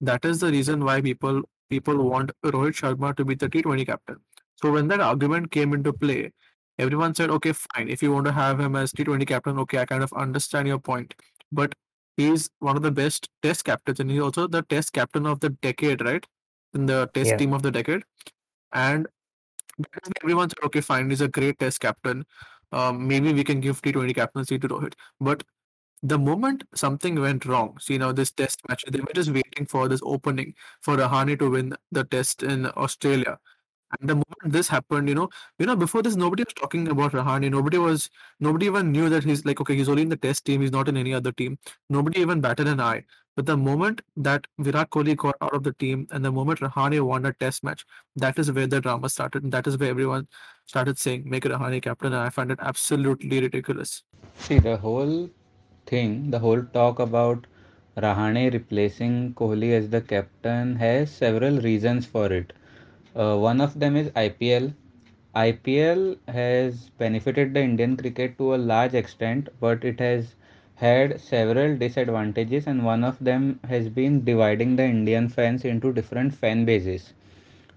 that 0.00 0.24
is 0.24 0.40
the 0.40 0.50
reason 0.56 0.84
why 0.84 1.00
people 1.08 1.42
people 1.68 2.02
want 2.10 2.32
Rohit 2.44 2.78
Sharma 2.82 3.14
to 3.16 3.24
be 3.30 3.34
the 3.34 3.48
T20 3.48 3.86
captain. 3.86 4.20
So 4.62 4.72
when 4.72 4.88
that 4.88 5.00
argument 5.00 5.50
came 5.50 5.74
into 5.74 5.92
play, 5.92 6.32
everyone 6.78 7.14
said, 7.14 7.30
okay, 7.30 7.52
fine. 7.52 7.88
If 7.88 8.02
you 8.02 8.12
want 8.12 8.26
to 8.26 8.32
have 8.32 8.60
him 8.60 8.76
as 8.76 8.92
T20 8.92 9.26
captain, 9.26 9.58
okay, 9.60 9.78
I 9.78 9.86
kind 9.86 10.02
of 10.02 10.12
understand 10.12 10.68
your 10.68 10.78
point. 10.78 11.14
But 11.52 11.74
he's 12.16 12.50
one 12.60 12.76
of 12.76 12.82
the 12.82 12.90
best 12.90 13.28
test 13.42 13.64
captains, 13.64 14.00
and 14.00 14.10
he's 14.10 14.20
also 14.20 14.46
the 14.46 14.62
test 14.62 14.92
captain 14.92 15.26
of 15.26 15.40
the 15.40 15.50
decade, 15.50 16.02
right? 16.04 16.26
In 16.74 16.86
the 16.86 17.10
test 17.14 17.30
Yeah. 17.30 17.36
team 17.38 17.52
of 17.52 17.62
the 17.62 17.70
decade. 17.70 18.02
And 18.72 19.06
everyone 20.22 20.50
said, 20.50 20.58
okay, 20.64 20.80
fine, 20.80 21.10
he's 21.10 21.20
a 21.20 21.28
great 21.28 21.58
test 21.58 21.80
captain. 21.80 22.24
Um, 22.72 23.06
maybe 23.08 23.32
we 23.32 23.44
can 23.44 23.60
give 23.60 23.80
T20 23.80 24.14
captaincy 24.14 24.58
to 24.58 24.68
Rohit. 24.68 24.94
But 25.20 25.42
the 26.02 26.18
moment 26.18 26.64
something 26.74 27.20
went 27.20 27.44
wrong, 27.44 27.78
see 27.80 27.98
now 27.98 28.12
this 28.12 28.30
test 28.30 28.60
match, 28.68 28.84
they 28.88 29.00
were 29.00 29.12
just 29.14 29.30
waiting 29.30 29.66
for 29.66 29.88
this 29.88 30.00
opening 30.04 30.54
for 30.82 30.96
Rahane 30.96 31.38
to 31.38 31.50
win 31.50 31.76
the 31.90 32.04
test 32.04 32.42
in 32.42 32.66
Australia. 32.76 33.38
And 33.98 34.08
the 34.08 34.14
moment 34.14 34.44
this 34.44 34.68
happened, 34.68 35.08
you 35.08 35.14
know, 35.14 35.30
you 35.58 35.66
know, 35.66 35.76
before 35.76 36.02
this, 36.02 36.16
nobody 36.16 36.44
was 36.44 36.54
talking 36.54 36.88
about 36.88 37.12
Rahane. 37.12 37.50
Nobody 37.50 37.78
was, 37.78 38.10
nobody 38.38 38.66
even 38.66 38.92
knew 38.92 39.08
that 39.08 39.24
he's 39.24 39.44
like, 39.44 39.60
okay, 39.60 39.76
he's 39.76 39.88
only 39.88 40.02
in 40.02 40.08
the 40.08 40.16
test 40.16 40.44
team. 40.44 40.60
He's 40.60 40.72
not 40.72 40.88
in 40.88 40.96
any 40.96 41.14
other 41.14 41.32
team. 41.32 41.58
Nobody 41.88 42.20
even 42.20 42.40
batted 42.40 42.68
an 42.68 42.80
eye. 42.80 43.04
But 43.36 43.46
the 43.46 43.56
moment 43.56 44.02
that 44.16 44.46
Virat 44.58 44.90
Kohli 44.90 45.16
got 45.16 45.36
out 45.40 45.54
of 45.54 45.62
the 45.62 45.72
team 45.72 46.08
and 46.10 46.24
the 46.24 46.32
moment 46.32 46.60
Rahane 46.60 47.00
won 47.00 47.24
a 47.24 47.32
test 47.32 47.62
match, 47.62 47.84
that 48.16 48.38
is 48.38 48.50
where 48.50 48.66
the 48.66 48.80
drama 48.80 49.08
started. 49.08 49.44
And 49.44 49.52
that 49.52 49.66
is 49.66 49.78
where 49.78 49.90
everyone 49.90 50.26
started 50.66 50.98
saying, 50.98 51.22
make 51.24 51.44
Rahane 51.44 51.80
captain. 51.80 52.12
And 52.12 52.22
I 52.22 52.30
find 52.30 52.50
it 52.50 52.58
absolutely 52.60 53.40
ridiculous. 53.40 54.02
See, 54.38 54.58
the 54.58 54.76
whole 54.76 55.30
thing, 55.86 56.30
the 56.30 56.38
whole 56.38 56.62
talk 56.62 56.98
about 56.98 57.46
Rahane 57.96 58.52
replacing 58.52 59.34
Kohli 59.34 59.72
as 59.72 59.88
the 59.88 60.00
captain 60.00 60.76
has 60.76 61.10
several 61.10 61.60
reasons 61.60 62.06
for 62.06 62.32
it. 62.32 62.52
Uh, 63.18 63.36
one 63.36 63.60
of 63.60 63.78
them 63.78 63.96
is 63.96 64.10
IPL. 64.16 64.72
IPL 65.34 66.16
has 66.28 66.88
benefited 66.96 67.52
the 67.52 67.60
Indian 67.60 67.98
cricket 67.98 68.38
to 68.38 68.54
a 68.54 68.56
large 68.56 68.94
extent, 68.94 69.50
but 69.60 69.84
it 69.84 70.00
has 70.00 70.34
had 70.76 71.20
several 71.20 71.76
disadvantages, 71.76 72.66
and 72.66 72.82
one 72.86 73.04
of 73.04 73.18
them 73.18 73.60
has 73.68 73.90
been 73.90 74.24
dividing 74.24 74.76
the 74.76 74.84
Indian 74.84 75.28
fans 75.28 75.66
into 75.66 75.92
different 75.92 76.34
fan 76.34 76.64
bases. 76.64 77.12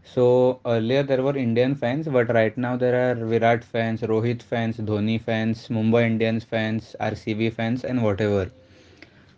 So 0.03 0.61
earlier 0.65 1.03
there 1.03 1.23
were 1.23 1.35
Indian 1.35 1.75
fans, 1.75 2.07
but 2.07 2.33
right 2.33 2.57
now 2.57 2.77
there 2.77 3.11
are 3.11 3.15
Virat 3.15 3.63
fans, 3.63 4.01
Rohit 4.01 4.41
fans, 4.43 4.77
Dhoni 4.77 5.19
fans, 5.21 5.67
Mumbai 5.69 6.05
Indians 6.05 6.43
fans, 6.45 6.95
RCB 6.99 7.49
fans, 7.49 7.83
and 7.83 8.03
whatever. 8.03 8.51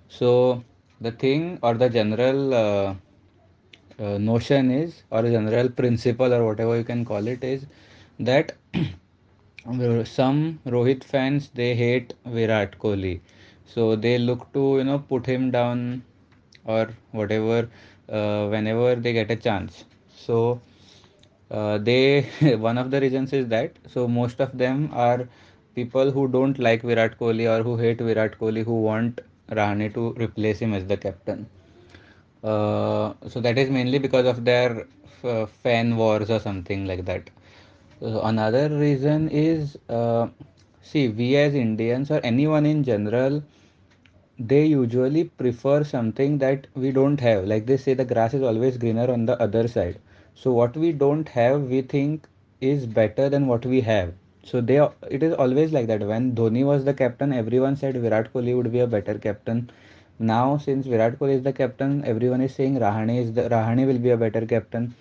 So 0.08 0.64
the 1.02 1.12
thing 1.12 1.60
or 1.62 1.74
the 1.74 1.90
general 1.90 2.54
uh, 2.54 2.96
uh, 4.00 4.18
notion 4.18 4.72
is, 4.72 5.04
or 5.12 5.20
a 5.26 5.32
general 5.32 5.70
principle 5.70 6.34
or 6.34 6.46
whatever 6.46 6.78
you 6.78 6.84
can 6.84 7.06
call 7.06 7.28
it, 7.28 7.44
is 7.44 7.66
that 8.20 8.54
some 10.06 10.60
Rohit 10.66 11.04
fans 11.04 11.50
they 11.54 11.76
hate 11.76 12.14
Virat 12.26 12.78
Kohli, 12.80 13.20
so 13.66 13.96
they 13.96 14.18
look 14.18 14.52
to 14.54 14.78
you 14.78 14.84
know 14.84 15.00
put 15.00 15.26
him 15.26 15.52
down 15.52 16.04
or 16.66 16.90
whatever 17.12 17.70
uh, 18.10 18.48
whenever 18.48 18.96
they 18.96 19.14
get 19.14 19.32
a 19.32 19.36
chance. 19.36 19.86
So 20.16 20.62
uh, 21.52 21.78
they 21.80 22.22
one 22.70 22.78
of 22.78 22.92
the 22.92 23.02
reasons 23.02 23.34
is 23.34 23.48
that 23.50 23.78
so 23.88 24.08
most 24.08 24.40
of 24.40 24.58
them 24.58 24.90
are 24.94 25.28
people 25.76 26.12
who 26.12 26.28
don't 26.28 26.60
like 26.60 26.82
Virat 26.84 27.18
Kohli 27.20 27.48
or 27.56 27.64
who 27.64 27.78
hate 27.78 28.00
Virat 28.02 28.40
Kohli 28.40 28.64
who 28.64 28.82
want 28.82 29.22
Rahane 29.50 29.94
to 29.94 30.14
replace 30.14 30.60
him 30.60 30.74
as 30.74 30.86
the 30.86 30.98
captain. 30.98 31.48
Uh, 32.44 33.14
so 33.28 33.40
that 33.42 33.58
is 33.58 33.70
mainly 33.70 34.00
because 34.00 34.26
of 34.26 34.44
their 34.46 34.86
f- 35.24 35.50
fan 35.64 35.96
wars 35.98 36.30
or 36.30 36.40
something 36.40 36.86
like 36.86 37.06
that. 37.06 37.30
So 38.02 38.22
another 38.22 38.70
reason 38.70 39.30
is 39.30 39.78
uh, 39.90 40.28
see 40.82 41.08
we 41.10 41.36
as 41.38 41.56
Indians 41.56 42.12
or 42.12 42.20
anyone 42.24 42.66
in 42.66 42.84
general 42.84 43.44
they 44.40 44.66
usually 44.66 45.24
prefer 45.26 45.84
something 45.84 46.38
that 46.40 46.68
we 46.76 46.92
don't 46.92 47.20
have. 47.20 47.46
Like 47.46 47.66
they 47.66 47.78
say 47.78 47.94
the 47.94 48.06
grass 48.06 48.34
is 48.34 48.44
always 48.44 48.78
greener 48.78 49.12
on 49.12 49.26
the 49.26 49.42
other 49.42 49.68
side. 49.68 50.00
So 50.36 50.52
what 50.54 50.76
we 50.78 50.92
don't 50.92 51.28
have 51.30 51.64
we 51.64 51.82
think 51.82 52.28
is 52.62 52.86
better 52.86 53.30
than 53.30 53.48
what 53.48 53.66
we 53.66 53.82
have. 53.82 54.14
So 54.44 54.62
they 54.62 54.78
it 55.10 55.24
is 55.24 55.34
always 55.34 55.72
like 55.72 55.88
that. 55.88 56.02
When 56.02 56.36
dhoni 56.36 56.64
was 56.66 56.86
the 56.86 56.94
captain 56.94 57.34
everyone 57.34 57.76
said 57.78 57.96
virat 57.98 58.32
kohli 58.34 58.56
would 58.56 58.72
be 58.72 58.80
a 58.80 58.88
better 58.88 59.18
captain 59.18 59.70
now 60.20 60.58
since 60.58 60.86
virat 60.86 61.20
kohli 61.20 61.34
is 61.34 61.44
the 61.44 61.54
captain 61.54 62.04
everyone 62.06 62.42
is 62.42 62.54
saying 62.56 62.76
rahane 62.80 63.16
is 63.22 63.34
the 63.34 63.44
rahane 63.50 63.86
will 63.88 64.00
be 64.00 64.10
a 64.12 64.18
better 64.18 64.46
captain. 64.46 64.94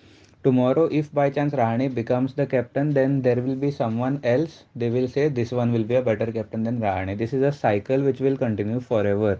Tomorrow 0.43 0.85
if 0.85 1.13
by 1.13 1.29
chance 1.29 1.53
rahane 1.53 1.93
becomes 1.93 2.33
the 2.33 2.45
captain 2.45 2.93
then 2.93 3.21
there 3.21 3.41
will 3.41 3.55
be 3.55 3.71
someone 3.71 4.19
else. 4.23 4.63
They 4.75 4.89
will 4.89 5.07
say 5.07 5.29
this 5.29 5.51
one 5.51 5.71
will 5.71 5.83
be 5.83 5.95
a 5.95 6.01
better 6.01 6.31
captain 6.31 6.63
than 6.63 6.79
rahane. 6.79 7.17
This 7.17 7.33
is 7.33 7.43
a 7.43 7.51
cycle 7.51 8.01
which 8.01 8.19
will 8.19 8.37
continue 8.37 8.79
forever. 8.79 9.39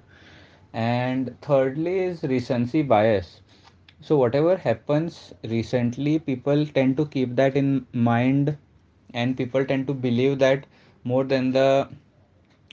And 0.74 1.36
thirdly 1.42 2.00
is 2.00 2.24
recency 2.24 2.82
bias. 2.84 3.42
So 4.02 4.18
whatever 4.18 4.58
happens 4.58 5.34
recently 5.44 6.20
people 6.20 6.66
tend 6.68 6.98
to 6.98 7.06
keep 7.06 7.36
that 7.36 7.56
in 7.56 7.88
mind 7.94 8.58
and 9.14 9.38
people 9.38 9.66
tend 9.66 9.88
to 9.88 9.94
believe 9.94 10.40
that 10.40 10.66
more 11.04 11.24
than 11.24 11.52
the 11.52 11.90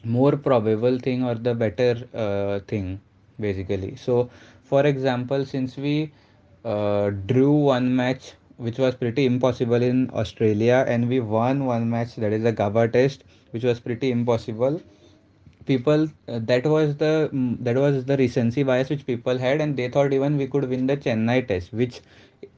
more 0.04 0.36
probable 0.36 0.98
thing 0.98 1.24
or 1.24 1.34
the 1.34 1.54
better 1.54 2.08
uh, 2.14 2.60
thing 2.66 3.00
basically. 3.38 3.96
So 3.96 4.30
for 4.64 4.86
example 4.86 5.44
since 5.44 5.76
we 5.76 6.12
uh, 6.64 7.10
drew 7.26 7.52
one 7.52 7.94
match 7.94 8.32
which 8.56 8.78
was 8.78 8.94
pretty 8.94 9.24
impossible 9.24 9.82
in 9.82 10.10
australia 10.10 10.84
and 10.86 11.08
we 11.08 11.18
won 11.18 11.64
one 11.64 11.88
match 11.88 12.16
that 12.16 12.32
is 12.32 12.42
the 12.42 12.52
Gabba 12.52 12.92
test 12.92 13.24
which 13.52 13.64
was 13.64 13.80
pretty 13.80 14.10
impossible 14.10 14.80
people 15.66 16.08
uh, 16.28 16.38
that 16.50 16.64
was 16.66 16.96
the 16.96 17.30
mm, 17.32 17.56
that 17.64 17.76
was 17.76 18.04
the 18.04 18.16
recency 18.16 18.62
bias 18.62 18.90
which 18.90 19.06
people 19.06 19.38
had 19.38 19.60
and 19.60 19.76
they 19.76 19.88
thought 19.88 20.12
even 20.12 20.36
we 20.36 20.46
could 20.46 20.68
win 20.68 20.86
the 20.86 20.96
chennai 20.96 21.46
test 21.46 21.72
which 21.72 22.00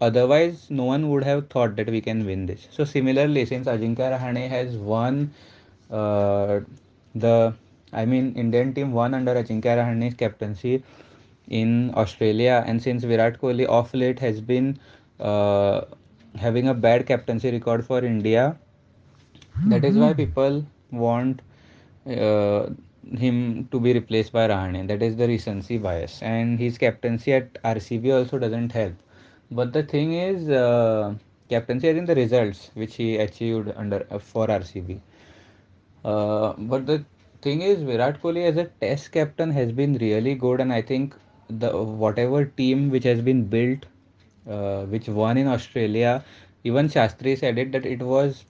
otherwise 0.01 0.69
no 0.71 0.85
one 0.85 1.09
would 1.11 1.25
have 1.25 1.49
thought 1.49 1.77
that 1.77 1.89
we 1.91 2.01
can 2.01 2.25
win 2.27 2.47
this. 2.47 2.69
So 2.71 2.85
similarly 2.85 3.45
since 3.47 3.67
ajinkya 3.67 4.19
rahane 4.19 4.49
has 4.49 4.77
won 4.77 5.33
uh, 5.91 6.61
the 7.15 7.55
i 7.93 8.05
mean 8.05 8.33
indian 8.35 8.73
team 8.75 8.93
won 8.93 9.15
under 9.15 9.35
ajinkya 9.43 9.77
rahane's 9.81 10.15
captaincy 10.15 10.83
in 11.49 11.93
australia 12.03 12.63
and 12.67 12.83
since 12.83 13.05
virat 13.05 13.39
kohli 13.41 13.69
off 13.79 13.95
late 13.95 14.21
has 14.21 14.41
been 14.41 14.79
uh, 15.21 15.83
having 16.45 16.69
a 16.69 16.75
bad 16.75 17.07
captaincy 17.07 17.51
record 17.51 17.85
for 17.85 18.05
india 18.05 18.57
that 19.67 19.85
is 19.85 19.97
why 19.97 20.13
people 20.15 20.65
want 20.91 21.43
uh, 22.07 22.67
him 23.17 23.69
to 23.71 23.81
be 23.81 23.93
replaced 23.93 24.33
by 24.33 24.49
Rahane. 24.49 24.87
That 24.89 25.03
is 25.03 25.17
the 25.17 25.27
recency 25.29 25.79
bias, 25.79 26.23
and 26.23 26.59
his 26.59 26.79
captaincy 26.79 27.33
at 27.33 27.59
RCB 27.65 28.13
also 28.13 28.39
doesn't 28.39 28.73
help. 28.73 28.95
But 29.51 29.73
the 29.73 29.83
thing 29.83 30.15
is, 30.15 30.49
uh, 30.49 31.15
captaincy 31.49 31.89
is 31.89 31.97
in 31.97 32.05
the 32.07 32.15
results 32.15 32.71
which 32.75 32.97
he 32.97 33.17
achieved 33.17 33.73
under 33.77 34.07
uh, 34.11 34.19
for 34.19 34.51
RCB. 34.51 35.01
Uh, 36.05 36.53
but 36.59 36.87
the 36.87 37.05
thing 37.43 37.63
is, 37.63 37.83
Virat 37.83 38.23
Kohli 38.23 38.45
as 38.45 38.57
a 38.57 38.67
Test 38.81 39.11
captain 39.13 39.51
has 39.51 39.73
been 39.73 39.95
really 39.99 40.35
good, 40.35 40.61
and 40.61 40.73
I 40.73 40.83
think 40.83 41.15
the 41.49 41.71
whatever 41.77 42.45
team 42.45 42.91
which 42.91 43.05
has 43.05 43.21
been 43.21 43.45
built, 43.47 43.87
uh, 44.49 44.85
which 44.87 45.09
won 45.09 45.37
in 45.37 45.47
Australia, 45.49 46.25
even 46.65 46.89
Shastri 46.89 47.37
said 47.39 47.59
it 47.59 47.73
that 47.73 47.85
it 47.87 48.01
was 48.03 48.45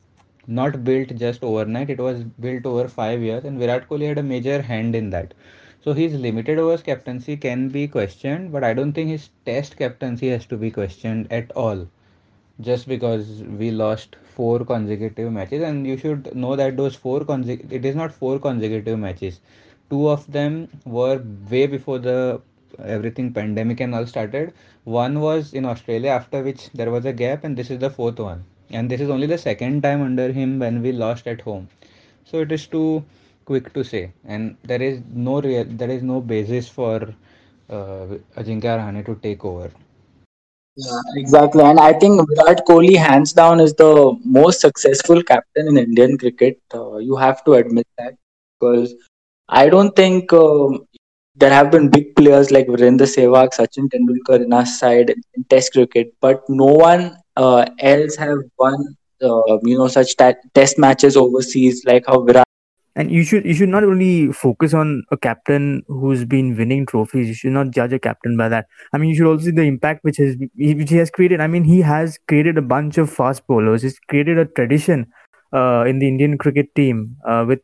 not 0.46 0.84
built 0.84 1.14
just 1.16 1.42
overnight; 1.42 1.90
it 1.90 1.98
was 2.00 2.22
built 2.24 2.66
over 2.66 2.88
five 2.88 3.22
years, 3.22 3.44
and 3.44 3.58
Virat 3.58 3.88
Kohli 3.88 4.08
had 4.08 4.18
a 4.18 4.22
major 4.22 4.60
hand 4.62 4.94
in 4.94 5.10
that. 5.10 5.32
So 5.80 5.92
his 5.94 6.14
limited 6.14 6.58
overs 6.58 6.82
captaincy 6.82 7.36
can 7.36 7.68
be 7.68 7.88
questioned, 7.88 8.52
but 8.52 8.62
I 8.64 8.74
don't 8.74 8.92
think 8.92 9.10
his 9.10 9.30
Test 9.46 9.76
captaincy 9.76 10.28
has 10.28 10.46
to 10.46 10.56
be 10.56 10.70
questioned 10.70 11.32
at 11.32 11.50
all 11.52 11.88
just 12.60 12.88
because 12.88 13.42
we 13.42 13.70
lost 13.70 14.16
four 14.36 14.64
consecutive 14.64 15.32
matches 15.32 15.62
and 15.62 15.86
you 15.86 15.96
should 15.96 16.34
know 16.34 16.54
that 16.56 16.76
those 16.76 16.94
four 16.94 17.24
consecutive 17.24 17.72
it 17.72 17.84
is 17.84 17.96
not 17.96 18.12
four 18.12 18.38
consecutive 18.38 18.98
matches. 18.98 19.40
Two 19.90 20.08
of 20.08 20.30
them 20.32 20.68
were 20.84 21.22
way 21.50 21.66
before 21.66 21.98
the 21.98 22.40
everything 22.84 23.32
pandemic 23.32 23.80
and 23.80 23.94
all 23.94 24.06
started. 24.06 24.52
One 24.84 25.20
was 25.20 25.52
in 25.54 25.64
australia 25.64 26.10
after 26.10 26.42
which 26.42 26.70
there 26.72 26.90
was 26.90 27.04
a 27.04 27.12
gap 27.12 27.44
and 27.44 27.56
this 27.56 27.70
is 27.70 27.78
the 27.78 27.90
fourth 27.90 28.18
one. 28.18 28.44
And 28.70 28.90
this 28.90 29.00
is 29.00 29.10
only 29.10 29.26
the 29.26 29.38
second 29.38 29.82
time 29.82 30.02
under 30.02 30.32
him 30.32 30.58
when 30.58 30.82
we 30.82 30.92
lost 30.92 31.26
at 31.26 31.40
home. 31.42 31.68
So 32.24 32.40
it 32.40 32.52
is 32.52 32.66
too 32.66 33.04
quick 33.44 33.72
to 33.74 33.84
say, 33.84 34.12
and 34.24 34.56
there 34.64 34.80
is 34.80 35.00
no 35.12 35.40
real, 35.40 35.64
there 35.68 35.90
is 35.90 36.02
no 36.02 36.20
basis 36.20 36.68
for 36.68 37.14
uh, 37.68 38.06
Ajinkya 38.36 38.78
Rahane 38.78 39.04
to 39.06 39.14
take 39.16 39.44
over. 39.44 39.70
Yeah, 40.76 41.00
exactly. 41.16 41.62
And 41.64 41.78
I 41.78 41.92
think 41.92 42.20
Virat 42.28 42.62
Kohli, 42.66 42.96
hands 42.96 43.32
down, 43.32 43.60
is 43.60 43.74
the 43.74 44.16
most 44.24 44.60
successful 44.60 45.22
captain 45.22 45.68
in 45.68 45.76
Indian 45.76 46.16
cricket. 46.16 46.60
Uh, 46.74 46.96
you 46.96 47.16
have 47.16 47.44
to 47.44 47.54
admit 47.54 47.86
that 47.98 48.14
because 48.58 48.94
I 49.48 49.68
don't 49.68 49.94
think 49.94 50.32
um, 50.32 50.86
there 51.36 51.50
have 51.50 51.70
been 51.70 51.90
big 51.90 52.16
players 52.16 52.50
like 52.50 52.66
Virendra 52.68 53.06
Sehwag, 53.16 53.50
Sachin 53.58 53.88
Tendulkar 53.90 54.42
in 54.44 54.52
our 54.52 54.64
side 54.66 55.10
in 55.10 55.44
Test 55.50 55.72
cricket, 55.72 56.14
but 56.22 56.42
no 56.48 56.72
one 56.88 57.16
uh, 57.36 57.66
else 57.80 58.16
have 58.16 58.38
won, 58.58 58.96
uh, 59.22 59.58
you 59.64 59.76
know, 59.76 59.88
such 59.88 60.16
ta- 60.16 60.34
Test 60.54 60.78
matches 60.78 61.16
overseas 61.18 61.82
like 61.84 62.04
how 62.06 62.22
Virat. 62.22 62.44
And 62.96 63.10
you 63.10 63.24
should 63.24 63.44
you 63.44 63.54
should 63.54 63.68
not 63.68 63.84
only 63.84 64.32
focus 64.32 64.74
on 64.74 65.02
a 65.10 65.16
captain 65.16 65.82
who's 65.88 66.24
been 66.24 66.56
winning 66.56 66.86
trophies. 66.86 67.28
You 67.28 67.34
should 67.34 67.52
not 67.52 67.70
judge 67.70 67.92
a 67.92 67.98
captain 67.98 68.36
by 68.36 68.48
that. 68.48 68.66
I 68.92 68.98
mean 68.98 69.10
you 69.10 69.16
should 69.16 69.26
also 69.26 69.46
see 69.46 69.50
the 69.50 69.62
impact 69.62 70.04
which 70.04 70.18
has 70.18 70.36
which 70.56 70.90
he 70.90 70.96
has 70.96 71.10
created. 71.10 71.40
I 71.40 71.46
mean 71.46 71.64
he 71.64 71.80
has 71.80 72.18
created 72.28 72.58
a 72.58 72.62
bunch 72.62 72.98
of 72.98 73.10
fast 73.10 73.46
bowlers. 73.46 73.82
He's 73.82 73.98
created 74.08 74.38
a 74.38 74.44
tradition 74.46 75.06
uh, 75.52 75.84
in 75.86 75.98
the 75.98 76.08
indian 76.08 76.38
cricket 76.38 76.74
team 76.74 77.16
uh, 77.26 77.44
with 77.46 77.60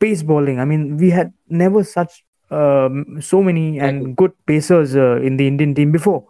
pace 0.00 0.22
bowling. 0.22 0.60
I 0.60 0.64
mean 0.64 0.96
we 0.96 1.10
had 1.10 1.32
never 1.48 1.84
such 1.84 2.24
um, 2.50 3.20
so 3.20 3.42
many 3.42 3.78
and 3.80 4.16
good 4.16 4.32
pacers 4.46 4.96
uh, 4.96 5.20
in 5.22 5.36
the 5.36 5.46
indian 5.46 5.74
team 5.74 5.92
before. 5.92 6.24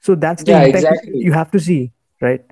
So 0.00 0.14
that's 0.14 0.44
the 0.44 0.52
Yeah, 0.52 0.62
impact 0.64 0.88
exactly. 0.88 1.20
you 1.20 1.32
have 1.32 1.50
to 1.52 1.60
see 1.60 1.92
right 2.20 2.42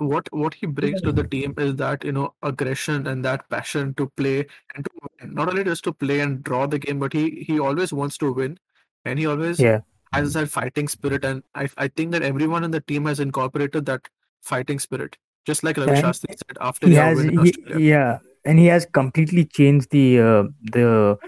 what 0.00 0.28
what 0.32 0.54
he 0.54 0.66
brings 0.66 1.00
to 1.02 1.12
the 1.12 1.24
team 1.24 1.54
is 1.58 1.76
that 1.76 2.04
you 2.04 2.12
know 2.12 2.34
aggression 2.42 3.06
and 3.06 3.24
that 3.24 3.48
passion 3.50 3.94
to 3.94 4.08
play 4.16 4.46
and 4.74 4.84
to 4.84 4.90
win. 5.02 5.34
not 5.34 5.48
only 5.48 5.64
just 5.64 5.84
to 5.84 5.92
play 5.92 6.20
and 6.20 6.42
draw 6.42 6.66
the 6.66 6.78
game 6.78 6.98
but 6.98 7.12
he 7.12 7.44
he 7.46 7.58
always 7.60 7.92
wants 7.92 8.18
to 8.18 8.32
win. 8.32 8.58
And 9.06 9.18
he 9.18 9.26
always 9.26 9.58
yeah. 9.58 9.80
has 10.12 10.34
that 10.34 10.50
fighting 10.50 10.88
spirit. 10.88 11.24
And 11.24 11.42
i 11.54 11.68
i 11.76 11.88
think 11.88 12.12
that 12.12 12.22
everyone 12.22 12.64
in 12.64 12.70
the 12.70 12.80
team 12.80 13.06
has 13.06 13.20
incorporated 13.20 13.86
that 13.86 14.08
fighting 14.42 14.78
spirit. 14.78 15.16
Just 15.46 15.64
like 15.64 15.76
ravi 15.76 15.92
and 15.92 16.04
shastri 16.04 16.36
said 16.42 16.58
after 16.60 16.88
he 16.88 16.94
has 16.94 17.16
win 17.16 17.44
he, 17.44 17.86
yeah. 17.90 18.18
And 18.44 18.58
he 18.58 18.66
has 18.66 18.86
completely 18.86 19.44
changed 19.44 19.90
the 19.90 20.18
uh, 20.18 20.44
the 20.72 21.18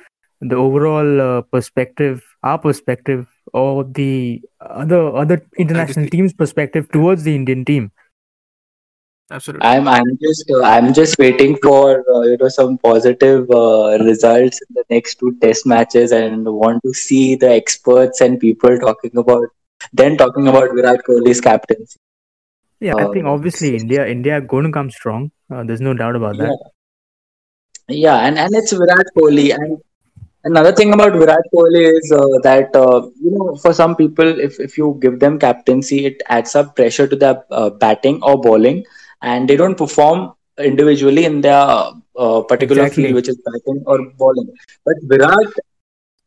the 0.40 0.56
overall 0.56 1.20
uh, 1.20 1.42
perspective 1.42 2.22
our 2.42 2.58
perspective 2.58 3.26
or 3.52 3.84
the 3.84 4.42
other 4.60 5.00
other 5.16 5.44
international 5.56 6.08
teams 6.08 6.32
perspective 6.32 6.90
towards 6.90 7.22
the 7.22 7.34
indian 7.34 7.64
team 7.64 7.90
absolutely. 9.32 9.66
I'm 9.68 9.88
I'm 9.88 10.10
just 10.22 10.50
uh, 10.50 10.62
I'm 10.62 10.92
just 10.94 11.18
waiting 11.18 11.56
for 11.62 12.04
uh, 12.14 12.22
you 12.22 12.36
know 12.42 12.48
some 12.48 12.78
positive 12.78 13.50
uh, 13.50 13.98
results 14.08 14.60
in 14.66 14.74
the 14.78 14.84
next 14.90 15.18
two 15.20 15.36
test 15.40 15.66
matches 15.66 16.12
and 16.12 16.46
want 16.62 16.82
to 16.84 16.92
see 16.94 17.34
the 17.34 17.50
experts 17.50 18.20
and 18.20 18.38
people 18.46 18.78
talking 18.78 19.16
about 19.16 19.48
then 19.92 20.16
talking 20.16 20.48
about 20.48 20.70
Virat 20.74 21.04
Kohli's 21.08 21.40
captaincy. 21.50 21.98
yeah 22.86 22.96
i 23.00 23.04
think 23.14 23.26
Uh, 23.28 23.32
obviously 23.32 23.68
india 23.78 24.04
india 24.12 24.32
are 24.38 24.46
going 24.52 24.64
to 24.68 24.72
come 24.76 24.90
strong. 24.98 25.30
Uh, 25.50 25.62
there's 25.68 25.82
no 25.86 25.94
doubt 26.02 26.16
about 26.20 26.36
that. 26.38 26.52
Yeah, 27.88 27.96
yeah, 28.04 28.18
and 28.26 28.38
and 28.44 28.54
it's 28.60 28.72
Virat 28.72 29.06
Kohli. 29.16 29.44
And 29.58 29.78
another 30.44 30.72
thing 30.80 30.92
about 30.94 31.12
Virat 31.22 31.46
Kohli 31.54 31.82
is 31.98 32.12
uh, 32.12 32.38
that 32.48 32.74
uh, 32.74 32.98
you 33.26 33.32
know 33.36 33.56
for 33.64 33.72
some 33.80 33.96
people, 33.96 34.32
if 34.48 34.58
if 34.68 34.78
you 34.78 34.98
give 35.06 35.20
them 35.20 35.38
captaincy, 35.38 36.00
it 36.06 36.22
adds 36.38 36.54
up 36.62 36.74
pressure 36.76 37.06
to 37.06 37.16
their 37.24 37.44
uh, 37.50 37.70
batting 37.70 38.20
or 38.22 38.40
bowling, 38.48 38.84
and 39.22 39.48
they 39.48 39.56
don't 39.56 39.76
perform 39.78 40.32
individually 40.58 41.24
in 41.24 41.40
their 41.42 41.64
uh, 42.16 42.42
particular 42.42 42.86
field, 42.88 43.14
which 43.14 43.28
is 43.28 43.38
batting 43.44 43.82
or 43.86 43.98
bowling. 44.18 44.50
But 44.84 44.96
Virat 45.04 45.52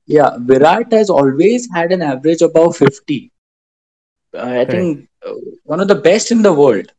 Yeah, 0.08 0.38
Virat 0.40 0.92
has 0.94 1.10
always 1.10 1.70
had 1.74 1.92
an 1.92 2.02
average 2.02 2.42
above 2.42 2.78
50. 2.78 3.32
Uh, 4.38 4.60
I 4.62 4.66
correct 4.66 4.66
think 4.66 5.08
uh, 5.26 5.34
one 5.64 5.80
of 5.82 5.88
the 5.88 5.96
best 5.96 6.32
in 6.32 6.42
the 6.42 6.54
world. 6.54 6.92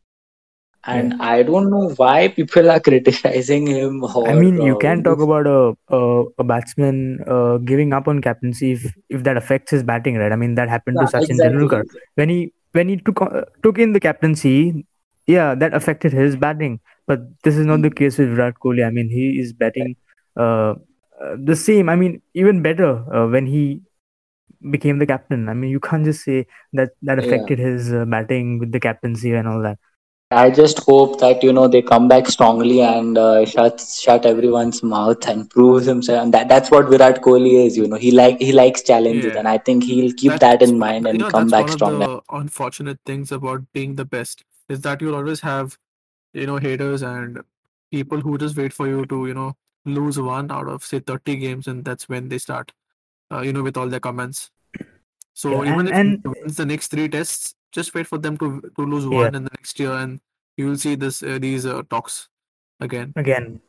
yeah 0.90 1.06
And 1.06 1.14
I 1.20 1.42
don't 1.42 1.70
know 1.70 1.90
why 1.96 2.28
people 2.28 2.70
are 2.70 2.80
criticizing 2.88 3.66
him 3.66 4.02
I 4.24 4.35
mean, 4.35 4.61
you 4.61 4.76
uh, 4.76 4.76
can 4.76 5.02
talk 5.02 5.20
about 5.20 5.46
a 5.46 5.74
a, 5.94 6.24
a 6.38 6.44
batsman 6.44 7.20
uh, 7.26 7.59
giving 7.59 7.92
up 7.92 8.09
on 8.09 8.20
captaincy 8.20 8.72
if, 8.72 8.96
if 9.09 9.22
that 9.24 9.37
affects 9.37 9.70
his 9.70 9.82
batting, 9.82 10.16
right? 10.16 10.32
I 10.32 10.37
mean, 10.37 10.54
that 10.56 10.68
happened 10.68 10.98
to 11.00 11.04
yeah, 11.04 11.06
Sachin 11.06 11.40
exactly. 11.40 11.42
Tendulkar 11.42 11.85
when 12.16 12.28
he 12.28 12.52
when 12.72 12.88
he 12.88 12.96
took 12.96 13.22
o- 13.22 13.44
took 13.62 13.78
in 13.78 13.92
the 13.92 14.00
captaincy. 14.00 14.85
Yeah, 15.26 15.54
that 15.54 15.74
affected 15.74 16.12
his 16.12 16.36
batting, 16.36 16.80
but 17.06 17.20
this 17.42 17.56
is 17.56 17.66
not 17.66 17.82
the 17.82 17.90
Mm. 17.90 17.96
case 17.96 18.18
with 18.18 18.30
Virat 18.30 18.54
Kohli. 18.62 18.86
I 18.86 18.90
mean, 18.90 19.08
he 19.08 19.38
is 19.40 19.52
batting 19.52 19.96
uh, 20.38 20.74
uh, 21.22 21.36
the 21.44 21.56
same. 21.56 21.88
I 21.88 21.96
mean, 21.96 22.22
even 22.34 22.62
better 22.62 23.04
uh, 23.14 23.26
when 23.28 23.46
he 23.46 23.82
became 24.70 24.98
the 24.98 25.06
captain. 25.06 25.48
I 25.48 25.54
mean, 25.54 25.70
you 25.70 25.80
can't 25.80 26.04
just 26.04 26.24
say 26.24 26.46
that 26.74 26.90
that 27.02 27.18
Yeah. 27.18 27.20
affected 27.20 27.58
his 27.58 27.92
uh, 27.92 28.04
batting 28.06 28.58
with 28.58 28.72
the 28.72 28.80
captaincy 28.80 29.32
and 29.34 29.48
all 29.48 29.62
that. 29.62 29.78
I 30.32 30.50
just 30.50 30.78
hope 30.80 31.18
that 31.20 31.42
you 31.42 31.52
know 31.52 31.66
they 31.68 31.82
come 31.82 32.08
back 32.08 32.26
strongly 32.28 32.80
and 32.80 33.16
uh, 33.18 33.44
shut 33.44 33.80
shut 33.80 34.24
everyone's 34.26 34.82
mouth 34.82 35.26
and 35.28 35.48
proves 35.50 35.86
himself. 35.86 36.22
And 36.22 36.34
that 36.34 36.48
that's 36.48 36.70
what 36.70 36.88
Virat 36.88 37.22
Kohli 37.22 37.66
is. 37.66 37.76
You 37.76 37.86
know, 37.88 37.96
he 37.96 38.10
like 38.12 38.40
he 38.40 38.52
likes 38.52 38.82
challenges, 38.82 39.32
yeah 39.32 39.36
and 39.36 39.48
I 39.48 39.58
think 39.58 39.84
he'll 39.84 40.12
keep 40.12 40.38
that 40.40 40.62
in 40.62 40.78
mind 40.78 41.06
and 41.06 41.16
you 41.16 41.18
and 41.18 41.26
know 41.26 41.30
come 41.30 41.50
that's 41.50 41.50
back 41.50 41.58
one 41.58 41.70
of 41.70 41.80
strong. 41.80 41.98
the 41.98 42.20
unfortunate 42.30 42.98
things 43.04 43.32
about 43.32 43.72
being 43.72 43.96
the 43.96 44.04
best 44.04 44.44
is 44.68 44.81
that 44.83 45.00
you'll 45.00 45.14
always 45.14 45.40
have 45.40 45.79
you 46.33 46.46
know 46.46 46.57
haters 46.59 47.02
and 47.02 47.40
people 47.90 48.20
who 48.20 48.38
just 48.38 48.57
wait 48.57 48.72
for 48.72 48.88
you 48.88 49.07
to 49.07 49.26
you 49.26 49.35
know 49.35 49.57
lose 49.85 50.18
one 50.18 50.50
out 50.50 50.68
of 50.68 50.85
say 50.85 50.98
30 51.00 51.37
games 51.37 51.66
and 51.66 51.85
that's 51.85 52.09
when 52.09 52.29
they 52.29 52.38
start 52.38 52.72
uh, 53.33 53.40
you 53.40 53.52
know 53.52 53.62
with 53.62 53.76
all 53.76 53.88
their 53.88 54.00
comments 54.00 54.50
Yeah, 54.79 54.83
so 55.35 55.64
even 55.64 55.88
and 55.88 55.88
if 55.88 55.94
and 55.94 56.57
the 56.57 56.66
next 56.66 56.88
three 56.88 57.09
tests 57.09 57.55
just 57.72 57.94
wait 57.94 58.07
for 58.07 58.18
them 58.18 58.37
to 58.38 58.61
to 58.76 58.83
lose 58.85 59.07
yeah, 59.11 59.18
one 59.18 59.35
in 59.35 59.44
the 59.44 59.50
next 59.59 59.79
year 59.79 59.92
and 59.92 60.20
you 60.57 60.66
will 60.66 60.76
see 60.79 60.94
this 60.94 61.22
uh, 61.22 61.38
these 61.38 61.66
uh, 61.66 61.83
talks 61.90 62.29
again 62.81 63.14
again 63.16 63.61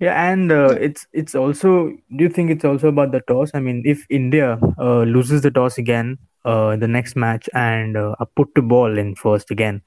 Yeah, 0.00 0.30
and 0.30 0.50
uh, 0.52 0.76
it's 0.80 1.06
it's 1.12 1.34
also. 1.34 1.70
Do 2.16 2.24
you 2.24 2.28
think 2.28 2.50
it's 2.50 2.64
also 2.64 2.88
about 2.88 3.12
the 3.12 3.20
toss? 3.28 3.52
I 3.54 3.60
mean, 3.60 3.82
if 3.86 4.04
India 4.10 4.58
uh, 4.78 5.02
loses 5.02 5.42
the 5.42 5.50
toss 5.50 5.78
again, 5.78 6.18
uh, 6.44 6.76
the 6.76 6.88
next 6.88 7.16
match, 7.16 7.48
and 7.54 7.96
uh, 7.96 8.14
are 8.18 8.28
put 8.40 8.54
to 8.56 8.62
ball 8.62 8.98
in 8.98 9.14
first 9.14 9.52
again, 9.52 9.82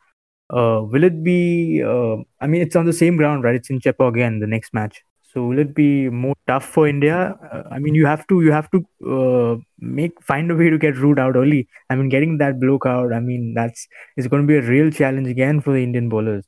uh, 0.50 0.82
will 0.84 1.04
it 1.04 1.24
be? 1.24 1.84
Uh, 1.84 2.18
I 2.40 2.48
mean, 2.48 2.62
it's 2.62 2.76
on 2.76 2.86
the 2.86 2.94
same 2.94 3.18
ground, 3.18 3.44
right? 3.44 3.56
It's 3.56 3.70
in 3.70 3.80
Chepauk 3.80 4.10
again, 4.10 4.40
the 4.40 4.48
next 4.48 4.74
match. 4.74 5.04
So 5.34 5.46
will 5.46 5.60
it 5.60 5.76
be 5.76 6.10
more 6.10 6.36
tough 6.48 6.66
for 6.66 6.88
India? 6.88 7.36
Uh, 7.52 7.64
I 7.70 7.80
mean, 7.80 7.94
you 7.94 8.06
have 8.06 8.26
to 8.28 8.42
you 8.42 8.52
have 8.52 8.70
to 8.72 8.80
uh, 9.06 9.58
make 9.80 10.20
find 10.24 10.50
a 10.50 10.56
way 10.56 10.70
to 10.70 10.78
get 10.78 10.96
Root 10.96 11.20
out 11.20 11.36
early. 11.36 11.68
I 11.90 11.96
mean, 11.96 12.10
getting 12.10 12.38
that 12.40 12.60
bloke 12.60 12.86
out. 12.86 13.14
I 13.14 13.20
mean, 13.20 13.54
that's 13.54 13.88
it's 14.16 14.28
going 14.28 14.42
to 14.42 14.48
be 14.48 14.58
a 14.58 14.68
real 14.68 14.90
challenge 14.90 15.28
again 15.28 15.62
for 15.62 15.74
the 15.74 15.84
Indian 15.84 16.10
bowlers. 16.10 16.46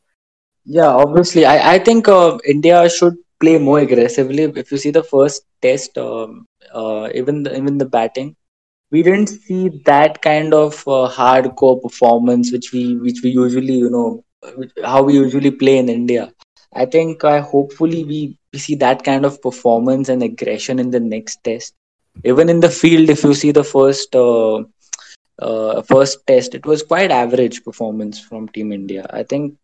Yeah, 0.65 0.87
obviously, 0.87 1.45
I 1.45 1.75
I 1.75 1.79
think 1.79 2.07
uh, 2.07 2.37
India 2.45 2.89
should 2.89 3.17
play 3.39 3.57
more 3.57 3.79
aggressively. 3.79 4.43
If 4.43 4.71
you 4.71 4.77
see 4.77 4.91
the 4.91 5.03
first 5.03 5.43
test, 5.61 5.97
um, 5.97 6.45
uh, 6.73 7.09
even 7.13 7.43
the, 7.43 7.55
even 7.55 7.77
the 7.77 7.85
batting. 7.85 8.35
We 8.91 9.03
didn't 9.03 9.27
see 9.29 9.69
that 9.85 10.21
kind 10.21 10.53
of 10.53 10.73
uh, 10.87 11.09
hardcore 11.19 11.81
performance 11.81 12.51
which 12.51 12.71
we 12.73 12.95
which 12.97 13.21
we 13.23 13.29
usually 13.29 13.73
you 13.73 13.89
know 13.89 14.23
how 14.83 15.01
we 15.03 15.13
usually 15.13 15.51
play 15.51 15.77
in 15.77 15.89
India. 15.89 16.31
I 16.73 16.85
think 16.85 17.23
uh, 17.23 17.41
hopefully 17.41 18.03
we, 18.03 18.37
we 18.53 18.59
see 18.59 18.75
that 18.75 19.03
kind 19.03 19.25
of 19.25 19.41
performance 19.41 20.09
and 20.09 20.23
aggression 20.23 20.79
in 20.79 20.91
the 20.91 20.99
next 20.99 21.43
test. 21.43 21.73
Even 22.23 22.49
in 22.49 22.59
the 22.59 22.69
field, 22.69 23.09
if 23.09 23.23
you 23.23 23.33
see 23.33 23.51
the 23.51 23.63
first 23.63 24.15
uh, 24.15 24.63
uh, 25.39 25.81
first 25.83 26.25
test, 26.27 26.55
it 26.55 26.65
was 26.65 26.83
quite 26.83 27.11
average 27.11 27.63
performance 27.63 28.19
from 28.19 28.47
Team 28.49 28.71
India. 28.71 29.05
I 29.09 29.23
think 29.23 29.55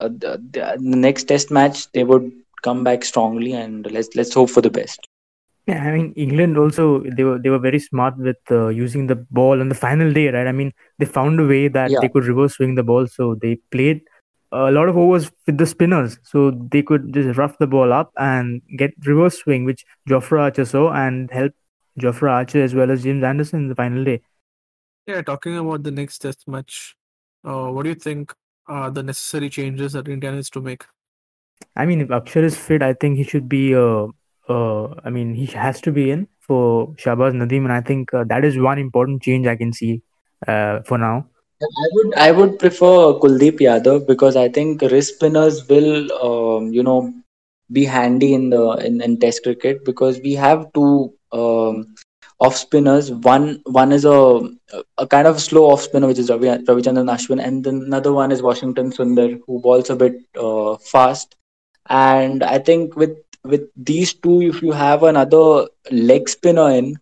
uh, 0.00 0.08
the, 0.08 0.42
the, 0.50 0.76
the 0.78 0.96
next 0.96 1.24
test 1.24 1.50
match 1.50 1.90
they 1.92 2.04
would 2.04 2.30
come 2.62 2.84
back 2.84 3.04
strongly 3.04 3.52
and 3.52 3.90
let's 3.90 4.14
let's 4.14 4.34
hope 4.34 4.50
for 4.50 4.60
the 4.60 4.70
best. 4.70 5.06
Yeah, 5.66 5.82
I 5.82 5.92
mean 5.92 6.12
England 6.14 6.58
also 6.58 7.02
they 7.16 7.24
were 7.24 7.38
they 7.38 7.48
were 7.48 7.58
very 7.58 7.78
smart 7.78 8.18
with 8.18 8.36
uh, 8.50 8.68
using 8.68 9.06
the 9.06 9.16
ball 9.16 9.60
on 9.60 9.70
the 9.70 9.74
final 9.74 10.12
day, 10.12 10.28
right? 10.28 10.46
I 10.46 10.52
mean 10.52 10.72
they 10.98 11.06
found 11.06 11.40
a 11.40 11.46
way 11.46 11.68
that 11.68 11.90
Yeah, 11.90 12.00
they 12.00 12.08
could 12.08 12.24
reverse 12.24 12.54
swing 12.56 12.74
the 12.74 12.82
ball, 12.82 13.06
so 13.06 13.34
they 13.34 13.56
played 13.70 14.02
a 14.52 14.70
lot 14.70 14.88
of 14.88 14.96
overs 14.96 15.30
with 15.46 15.56
the 15.58 15.66
spinners, 15.66 16.18
so 16.22 16.50
they 16.70 16.82
could 16.82 17.12
just 17.14 17.38
rough 17.38 17.56
the 17.58 17.66
ball 17.66 17.92
up 17.92 18.12
and 18.18 18.60
get 18.76 18.92
reverse 19.06 19.38
swing, 19.38 19.64
which 19.64 19.84
Jofra 20.08 20.42
Archer 20.42 20.64
saw 20.66 20.92
and 20.92 21.30
helped 21.30 21.56
Jofra 21.98 22.30
Archer 22.30 22.62
as 22.62 22.74
well 22.74 22.90
as 22.90 23.02
James 23.02 23.24
Anderson 23.24 23.60
in 23.60 23.68
the 23.68 23.74
final 23.74 24.04
day. 24.04 24.20
yeah 25.06 25.22
talking 25.22 25.56
about 25.56 25.82
the 25.82 25.90
next 25.90 26.18
test 26.18 26.46
match 26.48 26.96
uh, 27.44 27.68
what 27.68 27.82
do 27.84 27.88
you 27.90 27.94
think 27.94 28.32
are 28.66 28.90
the 28.90 29.02
necessary 29.02 29.48
changes 29.50 29.92
that 29.92 30.08
india 30.08 30.32
needs 30.32 30.50
to 30.50 30.60
make 30.60 30.84
I 31.76 31.86
mean, 31.86 32.00
if 32.00 32.08
Akshar 32.08 32.42
is 32.44 32.56
fit, 32.56 32.82
I 32.82 32.94
think 32.94 33.16
he 33.16 33.22
should 33.24 33.48
be. 33.48 33.74
Uh, 33.74 34.08
uh, 34.48 34.94
I 35.04 35.10
mean, 35.10 35.34
he 35.34 35.46
has 35.46 35.80
to 35.82 35.92
be 35.92 36.10
in 36.10 36.28
for 36.40 36.88
Shahbaz 36.94 37.32
Nadeem, 37.32 37.64
and 37.64 37.72
I 37.72 37.80
think 37.80 38.12
uh, 38.12 38.24
that 38.24 38.44
is 38.44 38.58
one 38.58 38.78
important 38.78 39.22
change 39.22 39.46
I 39.46 39.56
can 39.56 39.72
see 39.72 40.02
uh, 40.46 40.80
for 40.82 40.98
now. 40.98 41.26
I 41.62 41.88
would 41.92 42.14
I 42.14 42.30
would 42.32 42.58
prefer 42.58 43.14
Kuldeep 43.24 43.60
Yadav 43.60 44.06
because 44.06 44.36
I 44.36 44.48
think 44.48 44.82
wrist 44.82 45.14
spinners 45.14 45.66
will 45.68 46.12
um, 46.12 46.72
you 46.72 46.82
know 46.82 47.14
be 47.72 47.84
handy 47.84 48.34
in 48.34 48.50
the 48.50 48.72
in, 48.84 49.00
in 49.00 49.18
Test 49.18 49.42
cricket 49.44 49.84
because 49.84 50.20
we 50.20 50.32
have 50.34 50.72
two 50.74 51.14
um, 51.32 51.94
off 52.40 52.56
spinners. 52.56 53.10
One 53.10 53.62
one 53.64 53.92
is 53.92 54.04
a 54.04 54.42
a 54.98 55.06
kind 55.06 55.26
of 55.26 55.40
slow 55.40 55.70
off 55.70 55.82
spinner, 55.82 56.08
which 56.08 56.18
is 56.18 56.30
Ravi, 56.30 56.48
Ravichandran 56.48 57.10
Ashwin, 57.10 57.42
and 57.42 57.64
then 57.64 57.82
another 57.86 58.12
one 58.12 58.32
is 58.32 58.42
Washington 58.42 58.90
Sundar, 58.90 59.40
who 59.46 59.60
balls 59.60 59.90
a 59.90 59.96
bit 59.96 60.16
uh, 60.38 60.76
fast. 60.78 61.36
And 61.86 62.42
I 62.42 62.58
think 62.58 62.96
with 62.96 63.23
with 63.44 63.68
these 63.76 64.14
two, 64.14 64.42
if 64.42 64.62
you 64.62 64.72
have 64.72 65.02
another 65.02 65.66
leg 65.90 66.28
spinner 66.28 66.70
in, 66.70 66.96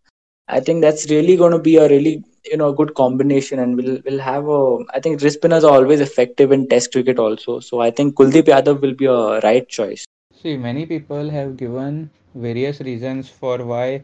I 0.49 0.61
think 0.61 0.83
that's 0.83 1.09
really 1.11 1.37
going 1.37 1.53
to 1.53 1.59
be 1.59 1.77
a 1.77 1.89
really 1.89 2.25
you 2.45 2.57
know 2.57 2.73
good 2.73 2.95
combination, 2.95 3.59
and 3.59 3.77
we'll 3.77 4.01
we'll 4.05 4.19
have 4.21 4.49
a. 4.49 4.79
I 4.95 5.01
think 5.01 5.23
wrist 5.23 5.39
spinners 5.39 5.65
are 5.65 5.73
always 5.73 6.01
effective 6.01 6.53
in 6.53 6.69
Test 6.69 6.93
cricket 6.93 7.19
also, 7.19 7.61
so 7.61 7.81
I 7.81 7.91
think 7.91 8.15
Kuldeep 8.17 8.45
Yadav 8.55 8.81
will 8.81 8.95
be 8.95 9.07
a 9.07 9.41
right 9.41 9.69
choice. 9.69 10.05
See, 10.43 10.57
many 10.57 10.87
people 10.87 11.31
have 11.31 11.57
given 11.57 12.11
various 12.35 12.81
reasons 12.81 13.29
for 13.29 13.59
why 13.65 14.03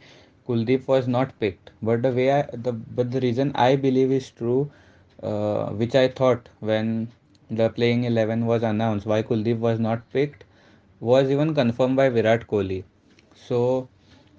Kuldeep 0.48 0.86
was 0.86 1.08
not 1.08 1.38
picked, 1.40 1.70
but 1.82 2.02
the 2.02 2.12
way 2.12 2.32
I, 2.32 2.42
the 2.52 2.72
but 2.72 3.10
the 3.10 3.20
reason 3.20 3.52
I 3.54 3.76
believe 3.76 4.12
is 4.12 4.30
true, 4.30 4.70
uh, 5.22 5.66
which 5.70 5.94
I 5.94 6.08
thought 6.08 6.48
when 6.60 7.08
the 7.50 7.68
playing 7.70 8.04
11 8.04 8.46
was 8.46 8.62
announced, 8.62 9.06
why 9.06 9.22
Kuldeep 9.22 9.58
was 9.58 9.80
not 9.80 10.08
picked, 10.12 10.44
was 11.00 11.30
even 11.30 11.54
confirmed 11.54 11.96
by 11.96 12.08
Virat 12.08 12.46
Kohli. 12.46 12.84
So 13.34 13.88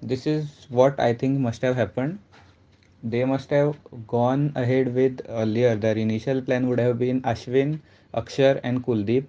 this 0.02 0.26
is 0.26 0.66
what 0.70 0.98
I 1.00 1.12
think 1.14 1.38
must 1.40 1.62
have 1.62 1.76
happened. 1.76 2.18
They 3.02 3.24
must 3.24 3.50
have 3.50 3.76
gone 4.06 4.52
ahead 4.54 4.94
with 4.94 5.20
earlier. 5.28 5.76
Their 5.76 5.96
initial 5.96 6.40
plan 6.42 6.68
would 6.68 6.78
have 6.80 6.98
been 6.98 7.22
Ashwin, 7.22 7.80
Akshar, 8.14 8.60
and 8.62 8.84
Kuldeep 8.84 9.26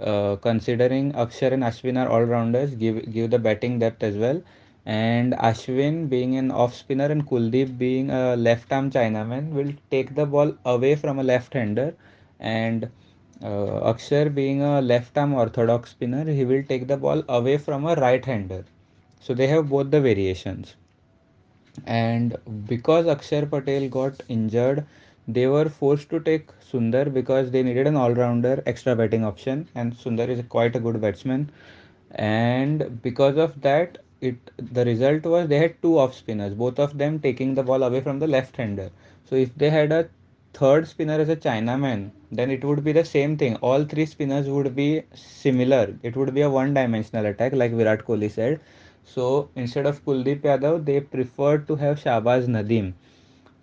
uh, 0.00 0.36
considering 0.36 1.12
Akshar 1.12 1.52
and 1.52 1.62
Ashwin 1.62 1.98
are 1.98 2.08
all 2.08 2.22
rounders, 2.22 2.74
give 2.74 3.12
give 3.12 3.30
the 3.30 3.38
batting 3.38 3.78
depth 3.78 4.02
as 4.02 4.16
well. 4.16 4.42
And 4.86 5.32
Ashwin 5.34 6.08
being 6.08 6.36
an 6.36 6.50
off 6.50 6.74
spinner 6.74 7.06
and 7.06 7.26
Kuldeep 7.26 7.78
being 7.78 8.10
a 8.10 8.36
left 8.36 8.72
arm 8.72 8.90
Chinaman 8.90 9.50
will 9.50 9.72
take 9.90 10.14
the 10.14 10.26
ball 10.26 10.54
away 10.64 10.94
from 10.96 11.18
a 11.18 11.22
left 11.22 11.54
hander. 11.54 11.94
And 12.40 12.90
uh, 13.42 13.92
Akshar 13.92 14.34
being 14.34 14.62
a 14.62 14.80
left 14.80 15.16
arm 15.18 15.34
orthodox 15.34 15.90
spinner, 15.90 16.24
he 16.24 16.44
will 16.44 16.62
take 16.62 16.86
the 16.86 16.96
ball 16.96 17.22
away 17.28 17.58
from 17.58 17.84
a 17.86 17.94
right 17.94 18.24
hander. 18.24 18.64
So 19.20 19.34
they 19.34 19.46
have 19.48 19.68
both 19.68 19.90
the 19.90 20.00
variations 20.00 20.76
and 21.86 22.36
because 22.66 23.06
Akshar 23.06 23.50
Patel 23.50 23.88
got 23.88 24.22
injured, 24.28 24.86
they 25.26 25.46
were 25.46 25.68
forced 25.68 26.10
to 26.10 26.20
take 26.20 26.48
Sundar 26.60 27.12
because 27.12 27.50
they 27.50 27.62
needed 27.62 27.86
an 27.86 27.96
all-rounder 27.96 28.62
extra 28.66 28.94
batting 28.94 29.24
option, 29.24 29.68
and 29.74 29.94
Sundar 29.94 30.28
is 30.28 30.42
quite 30.48 30.76
a 30.76 30.80
good 30.80 31.00
batsman. 31.00 31.50
And 32.12 33.02
because 33.02 33.36
of 33.36 33.60
that, 33.62 33.98
it 34.20 34.36
the 34.56 34.84
result 34.84 35.24
was 35.24 35.48
they 35.48 35.58
had 35.58 35.80
two 35.82 35.98
off 35.98 36.14
spinners, 36.14 36.54
both 36.54 36.78
of 36.78 36.96
them 36.96 37.18
taking 37.18 37.54
the 37.54 37.62
ball 37.62 37.82
away 37.82 38.00
from 38.00 38.18
the 38.18 38.26
left-hander. 38.26 38.90
So 39.24 39.34
if 39.36 39.54
they 39.56 39.70
had 39.70 39.90
a 39.92 40.08
third 40.54 40.86
spinner 40.88 41.14
as 41.14 41.28
a 41.28 41.36
Chinaman, 41.36 42.10
then 42.32 42.50
it 42.50 42.64
would 42.64 42.82
be 42.84 42.92
the 42.92 43.04
same 43.04 43.36
thing. 43.36 43.56
All 43.56 43.84
three 43.84 44.06
spinners 44.06 44.48
would 44.48 44.74
be 44.74 45.02
similar. 45.12 45.94
It 46.02 46.16
would 46.16 46.32
be 46.32 46.42
a 46.42 46.50
one-dimensional 46.50 47.26
attack, 47.26 47.52
like 47.52 47.72
Virat 47.72 48.06
Kohli 48.06 48.30
said. 48.30 48.60
So 49.04 49.50
instead 49.56 49.86
of 49.86 50.04
Kuldeep 50.04 50.40
Yadav, 50.40 50.84
they 50.84 51.00
preferred 51.00 51.66
to 51.68 51.76
have 51.76 51.98
Shahbaz 51.98 52.46
Nadeem 52.46 52.94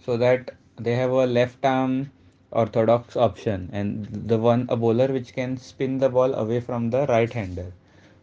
so 0.06 0.18
that 0.18 0.54
they 0.78 0.96
have 0.96 1.12
a 1.12 1.26
left 1.26 1.66
arm 1.66 2.12
orthodox 2.52 3.16
option 3.16 3.70
and 3.72 4.06
the 4.28 4.38
one 4.38 4.66
a 4.70 4.76
bowler 4.76 5.08
which 5.08 5.34
can 5.34 5.58
spin 5.58 5.98
the 5.98 6.10
ball 6.10 6.34
away 6.34 6.60
from 6.60 6.90
the 6.90 7.06
right 7.08 7.32
hander. 7.32 7.72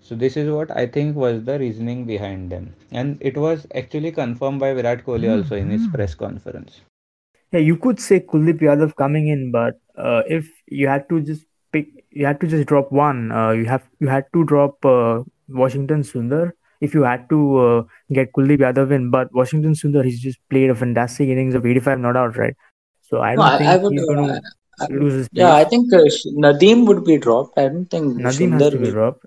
So 0.01 0.15
this 0.15 0.37
is 0.37 0.51
what 0.51 0.71
I 0.77 0.87
think 0.87 1.17
was 1.17 1.45
the 1.45 1.59
reasoning 1.59 2.05
behind 2.05 2.51
them. 2.51 2.75
And 2.93 3.19
it 3.21 3.37
was 3.37 3.67
actually 3.75 4.13
confirmed 4.13 4.61
by 4.61 4.73
Virat 4.75 5.05
Kohli 5.05 5.27
hmm, 5.27 5.39
also 5.39 5.57
in 5.57 5.71
his 5.71 5.85
hmm. 5.87 5.93
press 5.93 6.15
conference. 6.15 6.81
Yeah, 7.53 7.61
you 7.61 7.77
could 7.77 7.99
say 8.01 8.21
Kuldeep 8.21 8.61
Yadav 8.61 8.95
coming 8.97 9.29
in, 9.29 9.51
but 9.51 9.81
uh, 9.97 10.23
if 10.29 10.49
you 10.67 10.87
had 10.89 11.09
to 11.09 11.21
just 11.21 11.47
pick, 11.73 11.89
you 12.11 12.27
had 12.27 12.41
to 12.41 12.47
just 12.47 12.67
drop 12.67 12.93
one. 12.93 13.33
Uh, 13.33 13.51
you 13.51 13.65
have 13.65 13.89
you 14.01 14.09
had 14.09 14.27
to 14.35 14.45
drop 14.45 14.85
uh, 14.85 15.23
Washington 15.49 16.03
Sundar 16.03 16.53
if 16.81 16.95
you 16.95 17.03
had 17.03 17.29
to 17.31 17.59
uh, 17.59 17.83
get 18.13 18.33
Kuldeep 18.33 18.59
Yadav 18.59 18.91
in. 18.93 19.11
But 19.11 19.33
Washington 19.33 19.73
Sundar, 19.73 20.05
he's 20.05 20.21
just 20.21 20.39
played 20.51 20.71
a 20.71 20.75
fantastic 20.75 21.29
innings 21.29 21.55
of 21.55 21.65
85 21.65 22.01
not 22.01 22.17
out, 22.17 22.37
right? 22.37 22.55
So 23.03 23.21
I 23.23 23.35
don't 23.37 23.45
I, 23.45 23.55
I 23.55 23.77
think 23.79 23.83
would. 23.83 23.93
he's 23.93 24.05
going 24.07 24.31
Uh, 24.31 24.41
I, 24.81 24.87
lose 24.89 25.15
his 25.15 25.29
yeah, 25.33 25.55
I 25.55 25.65
think 25.65 25.93
uh, 25.93 26.09
Sh- 26.09 26.27
would 26.89 27.05
be 27.05 27.19
dropped. 27.19 27.59
I 27.59 27.69
don't 27.69 27.87
think 27.87 28.21
has 28.23 28.39
Sundar 28.39 28.71
to 28.71 28.79
be 28.79 28.85
will. 28.85 28.93
dropped. 28.93 29.25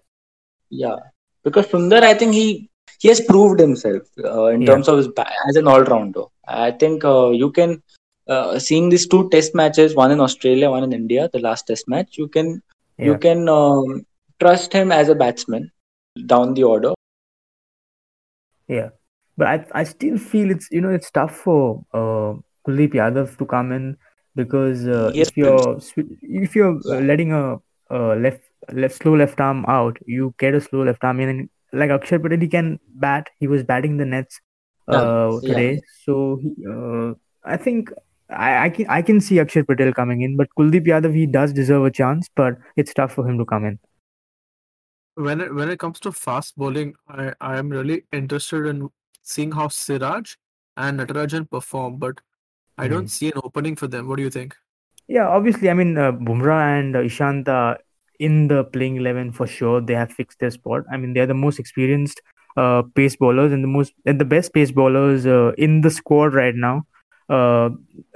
Yeah, 0.69 0.95
because 1.43 1.67
Sundar, 1.67 2.03
I 2.03 2.13
think 2.13 2.33
he 2.33 2.69
he 2.99 3.07
has 3.07 3.19
proved 3.21 3.59
himself 3.59 4.03
uh, 4.23 4.45
in 4.45 4.61
Yeah, 4.61 4.67
terms 4.67 4.87
of 4.87 4.97
his 4.97 5.09
as 5.49 5.55
an 5.55 5.67
all-rounder. 5.67 6.23
I 6.47 6.71
think 6.71 7.03
uh, 7.03 7.29
you 7.31 7.51
can 7.51 7.81
uh, 8.31 8.59
seeing 8.59 8.89
these 8.89 9.07
two 9.07 9.29
test 9.29 9.55
matches, 9.55 9.95
one 9.95 10.11
in 10.11 10.19
Australia, 10.19 10.69
one 10.69 10.83
in 10.83 10.93
India, 10.93 11.29
the 11.33 11.39
last 11.39 11.67
test 11.67 11.87
match. 11.87 12.17
You 12.17 12.27
can 12.27 12.61
you 12.97 13.17
can 13.17 13.49
um, 13.49 14.05
trust 14.39 14.73
him 14.73 14.91
as 14.91 15.09
a 15.09 15.15
batsman 15.15 15.71
down 16.25 16.53
the 16.53 16.63
order. 16.63 16.93
Yeah, 18.67 18.89
but 19.37 19.47
I 19.47 19.81
I 19.81 19.83
still 19.83 20.17
feel 20.17 20.51
it's 20.51 20.69
you 20.71 20.81
know 20.81 20.93
it's 20.99 21.11
tough 21.11 21.35
for 21.35 21.83
uh, 21.93 22.39
Kuldeep 22.67 22.93
Yadav 23.01 23.37
to 23.37 23.45
come 23.45 23.71
in 23.71 23.97
because 24.35 24.87
uh, 24.87 25.11
has 25.15 25.27
if 25.27 25.37
you're 25.37 25.79
if 26.21 26.55
you're 26.55 26.77
uh, 26.85 27.01
letting 27.01 27.33
a, 27.33 27.57
uh 27.89 28.15
left 28.15 28.43
left 28.71 29.01
slow 29.01 29.15
left 29.15 29.39
arm 29.39 29.65
out, 29.67 29.97
you 30.05 30.33
get 30.37 30.53
a 30.53 30.61
slow 30.61 30.83
left 30.83 31.03
arm 31.03 31.19
in. 31.19 31.29
And 31.29 31.49
like 31.73 31.89
Akshar 31.89 32.21
Patel, 32.21 32.39
he 32.39 32.47
can 32.47 32.79
bat. 33.07 33.29
He 33.39 33.47
was 33.47 33.63
batting 33.63 33.97
the 33.97 34.05
nets 34.05 34.39
uh 34.87 35.39
yeah. 35.41 35.49
today, 35.49 35.81
so 36.05 36.39
he, 36.41 36.55
uh, 36.67 37.13
I 37.43 37.57
think 37.57 37.91
I 38.31 38.65
I 38.65 38.69
can 38.69 38.85
I 38.89 39.01
can 39.01 39.21
see 39.21 39.35
Akshar 39.35 39.65
Patel 39.67 39.93
coming 39.93 40.21
in, 40.21 40.37
but 40.37 40.49
Kuldeep 40.57 40.85
Yadav 40.87 41.15
he 41.15 41.25
does 41.25 41.53
deserve 41.53 41.85
a 41.85 41.91
chance, 41.91 42.29
but 42.35 42.57
it's 42.75 42.93
tough 42.93 43.13
for 43.13 43.27
him 43.27 43.37
to 43.37 43.45
come 43.45 43.65
in. 43.65 43.79
When 45.15 45.39
it 45.39 45.53
when 45.55 45.69
it 45.69 45.79
comes 45.79 45.99
to 46.01 46.11
fast 46.11 46.57
bowling, 46.57 46.95
I, 47.07 47.33
I 47.39 47.57
am 47.57 47.69
really 47.69 48.05
interested 48.11 48.65
in 48.65 48.89
seeing 49.21 49.51
how 49.53 49.69
Siraj 49.69 50.35
and 50.75 50.99
Natarajan 50.99 51.49
perform, 51.49 51.97
but 51.97 52.19
I 52.77 52.87
Hmm. 52.87 52.89
don't 52.89 53.09
see 53.09 53.27
an 53.27 53.41
opening 53.43 53.75
for 53.77 53.87
them. 53.87 54.07
What 54.07 54.17
do 54.17 54.23
you 54.23 54.29
think? 54.31 54.55
Yeah, 55.07 55.27
obviously, 55.27 55.69
I 55.69 55.73
mean, 55.73 55.97
uh, 55.97 56.11
Bumrah 56.11 56.79
and 56.79 56.95
uh, 56.95 56.99
Ishant 56.99 57.47
uh, 57.47 57.77
in 58.19 58.47
the 58.47 58.63
playing 58.65 58.95
11 58.97 59.31
for 59.31 59.47
sure, 59.47 59.81
they 59.81 59.95
have 59.95 60.11
fixed 60.11 60.39
their 60.39 60.51
spot. 60.51 60.83
I 60.91 60.97
mean, 60.97 61.13
they 61.13 61.19
are 61.21 61.25
the 61.25 61.33
most 61.33 61.59
experienced 61.59 62.21
uh, 62.55 62.83
pace 62.95 63.15
bowlers 63.15 63.51
and 63.51 63.63
the 63.63 63.67
most 63.67 63.93
and 64.05 64.19
the 64.19 64.25
best 64.25 64.53
pace 64.53 64.71
bowlers 64.71 65.25
uh, 65.25 65.51
in 65.57 65.81
the 65.81 65.89
squad 65.89 66.33
right 66.33 66.55
now. 66.55 66.83
Uh, 67.29 67.69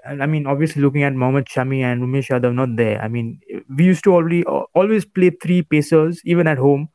I 0.06 0.26
mean, 0.26 0.46
obviously, 0.46 0.82
looking 0.82 1.04
at 1.04 1.14
Mohammad 1.14 1.46
Shami 1.46 1.82
and 1.82 2.04
Umesh 2.04 2.30
Yadav 2.30 2.54
not 2.54 2.76
there. 2.76 3.02
I 3.02 3.08
mean, 3.08 3.40
we 3.70 3.86
used 3.86 4.04
to 4.04 4.14
already 4.14 4.44
always 4.44 5.06
play 5.06 5.32
three 5.32 5.62
pacers 5.62 6.22
even 6.26 6.48
at 6.48 6.58
home. 6.58 6.90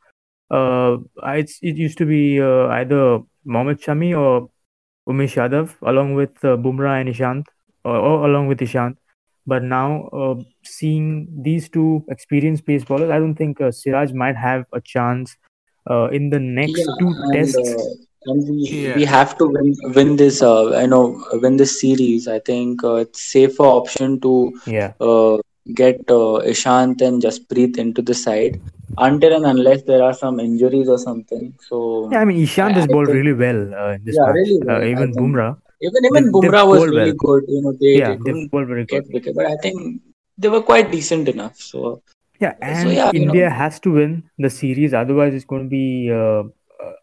Uh, 0.51 0.99
it's, 1.25 1.59
it 1.63 1.77
used 1.77 1.99
to 1.99 2.07
be 2.07 2.41
uh, 2.41 2.67
either 2.69 3.21
Mohammad 3.45 3.81
Shami 3.81 4.17
or 4.17 4.51
Umesh 5.09 5.35
Yadav 5.37 5.75
along 5.83 6.15
with 6.15 6.31
uh, 6.45 6.57
Bumrah 6.57 7.01
and 7.01 7.09
Ishant, 7.09 7.45
or, 7.85 7.97
or 7.97 8.29
along 8.29 8.47
with 8.47 8.59
Ishant. 8.59 8.97
But 9.47 9.63
now, 9.63 10.09
uh, 10.13 10.35
seeing 10.65 11.27
these 11.43 11.69
two 11.69 12.05
experienced 12.09 12.67
pace 12.67 12.85
bowlers, 12.85 13.11
I 13.11 13.19
don't 13.19 13.35
think 13.35 13.61
uh, 13.61 13.73
Siraj 13.73 14.13
might 14.13 14.37
have 14.37 14.65
a 14.73 14.81
chance 14.81 15.37
uh, 15.91 16.09
in 16.11 16.31
the 16.31 16.39
next 16.39 16.79
Yeah, 16.79 16.95
two 17.01 17.09
and 17.09 17.33
tests. 17.33 18.07
Uh, 18.27 18.33
and 18.33 18.49
we 18.49 18.91
we 18.95 19.05
have 19.05 19.37
to 19.39 19.47
win 19.47 19.75
win 19.97 20.17
this. 20.17 20.43
Uh, 20.43 20.75
I 20.77 20.87
know 20.87 21.23
win 21.43 21.57
this 21.57 21.81
series. 21.81 22.29
I 22.29 22.39
think 22.41 22.85
uh, 22.85 22.95
it's 23.05 23.23
safer 23.33 23.65
option 23.65 24.21
to 24.21 24.53
Yeah, 24.67 24.93
uh, 25.01 25.39
get 25.75 26.01
uh, 26.09 26.39
Ishant 26.55 27.01
and 27.03 27.23
Jasprit 27.23 27.79
into 27.79 28.03
the 28.03 28.15
side 28.15 28.61
until 28.99 29.35
and 29.37 29.47
unless 29.47 29.83
there 29.83 30.03
are 30.03 30.15
some 30.15 30.41
injuries 30.41 30.89
or 30.89 30.99
something. 30.99 31.55
So 31.69 31.81
yeah. 32.11 32.21
I 32.21 32.25
mean, 32.25 32.43
I, 32.61 32.71
Ishant 32.71 32.77
has 32.77 32.87
bowled 32.87 33.11
really 33.11 33.33
well 33.33 33.75
uh, 33.75 33.93
in 33.95 34.05
this 34.05 34.19
yeah, 34.19 34.25
match. 34.25 34.41
really 34.41 34.61
Uh, 34.69 34.81
well. 34.81 34.91
I 34.95 35.05
even 35.05 35.15
think 35.15 35.29
Bumrah, 35.35 35.59
even 35.81 36.03
they've 36.13 36.25
even 36.25 36.33
they've 36.41 36.53
Bumrah 36.53 36.67
was 36.69 36.87
bowled 36.87 36.91
really 36.91 37.13
well. 37.15 37.17
good. 37.17 37.45
You 37.49 37.63
know 37.63 37.73
they 37.81 38.01
they 38.07 38.15
Yeah, 38.15 38.15
they've 38.25 38.43
couldn't 38.43 38.51
bowled 38.51 38.69
very 38.69 38.85
get 38.89 39.05
good. 39.05 39.05
wicket, 39.13 39.35
but 39.37 39.47
I 39.47 39.57
think 39.63 40.03
they 40.39 40.49
were 40.49 40.63
quite 40.63 40.91
decent 40.91 41.29
enough. 41.29 41.57
So 41.57 42.03
Yeah, 42.41 42.55
so 42.73 42.89
and 42.89 42.91
yeah, 42.91 43.11
you 43.15 43.27
know 43.27 43.37
India 43.37 43.51
has 43.51 43.81
to 43.81 43.93
win 43.93 44.25
the 44.39 44.51
series, 44.51 44.95
otherwise 44.95 45.35
it's 45.35 45.45
going 45.45 45.65
to 45.65 45.69
be 45.69 46.11
uh, 46.11 46.45
uh, 46.45 46.45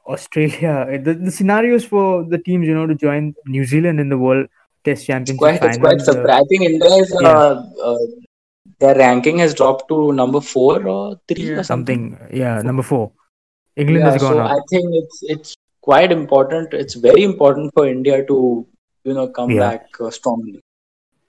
Australia. 0.07 0.87
The, 1.05 1.13
the 1.13 1.31
scenarios 1.31 1.85
for 1.85 2.23
the 2.23 2.37
teams, 2.37 2.67
you 2.67 2.73
know, 2.75 2.87
to 2.87 2.95
join 2.95 3.35
New 3.45 3.65
Zealand 3.65 3.99
in 3.99 4.09
the 4.09 4.17
World 4.17 4.47
Test 4.83 5.07
it's 5.29 5.37
Championship 5.37 5.37
quite 5.37 5.63
it's 5.63 5.77
quite 5.77 6.01
finals. 6.01 6.07
Uh, 6.07 6.13
surprising. 6.13 6.43
I 6.43 6.47
think 6.49 6.61
India 6.71 6.89
is 7.03 7.15
yeah, 7.19 7.29
uh, 7.29 7.63
uh, 7.83 7.97
their 8.79 8.95
ranking 8.95 9.39
has 9.39 9.53
dropped 9.53 9.87
to 9.89 10.11
number 10.13 10.41
four 10.41 10.87
or 10.87 11.19
three 11.27 11.49
or 11.49 11.63
something. 11.63 12.17
something. 12.17 12.37
Yeah, 12.37 12.61
number 12.61 12.83
four. 12.83 13.11
England 13.75 14.05
Yeah, 14.05 14.11
has 14.11 14.21
gone 14.21 14.33
so 14.33 14.39
up. 14.39 14.51
I 14.51 14.59
think 14.69 14.85
it's 15.01 15.19
it's 15.23 15.55
quite 15.81 16.11
important. 16.11 16.73
It's 16.73 16.95
very 16.95 17.23
important 17.23 17.73
for 17.73 17.87
India 17.87 18.25
to 18.25 18.65
you 19.03 19.13
know 19.13 19.27
come 19.29 19.51
Yeah. 19.51 19.59
back 19.59 19.87
uh, 19.99 20.09
strongly. 20.11 20.59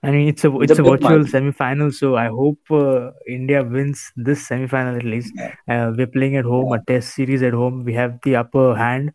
I 0.01 0.11
mean, 0.11 0.29
it's 0.29 0.45
a 0.45 0.59
It's 0.59 0.71
a 0.71 0.75
it's 0.75 0.79
a 0.79 0.83
big 0.83 0.83
virtual 0.83 0.99
margin. 0.99 1.25
semi-final, 1.25 1.91
so 1.91 2.15
I 2.15 2.27
hope 2.27 2.59
uh, 2.71 3.11
India 3.27 3.63
wins 3.63 4.11
this 4.15 4.47
semi-final 4.47 4.95
at 4.95 5.03
least. 5.03 5.33
Uh, 5.67 5.91
we're 5.97 6.07
playing 6.07 6.37
at 6.37 6.45
home, 6.45 6.71
a 6.71 6.79
test 6.87 7.15
series 7.15 7.43
at 7.43 7.53
home. 7.53 7.83
We 7.83 7.93
have 7.93 8.19
the 8.23 8.37
upper 8.37 8.75
hand. 8.75 9.11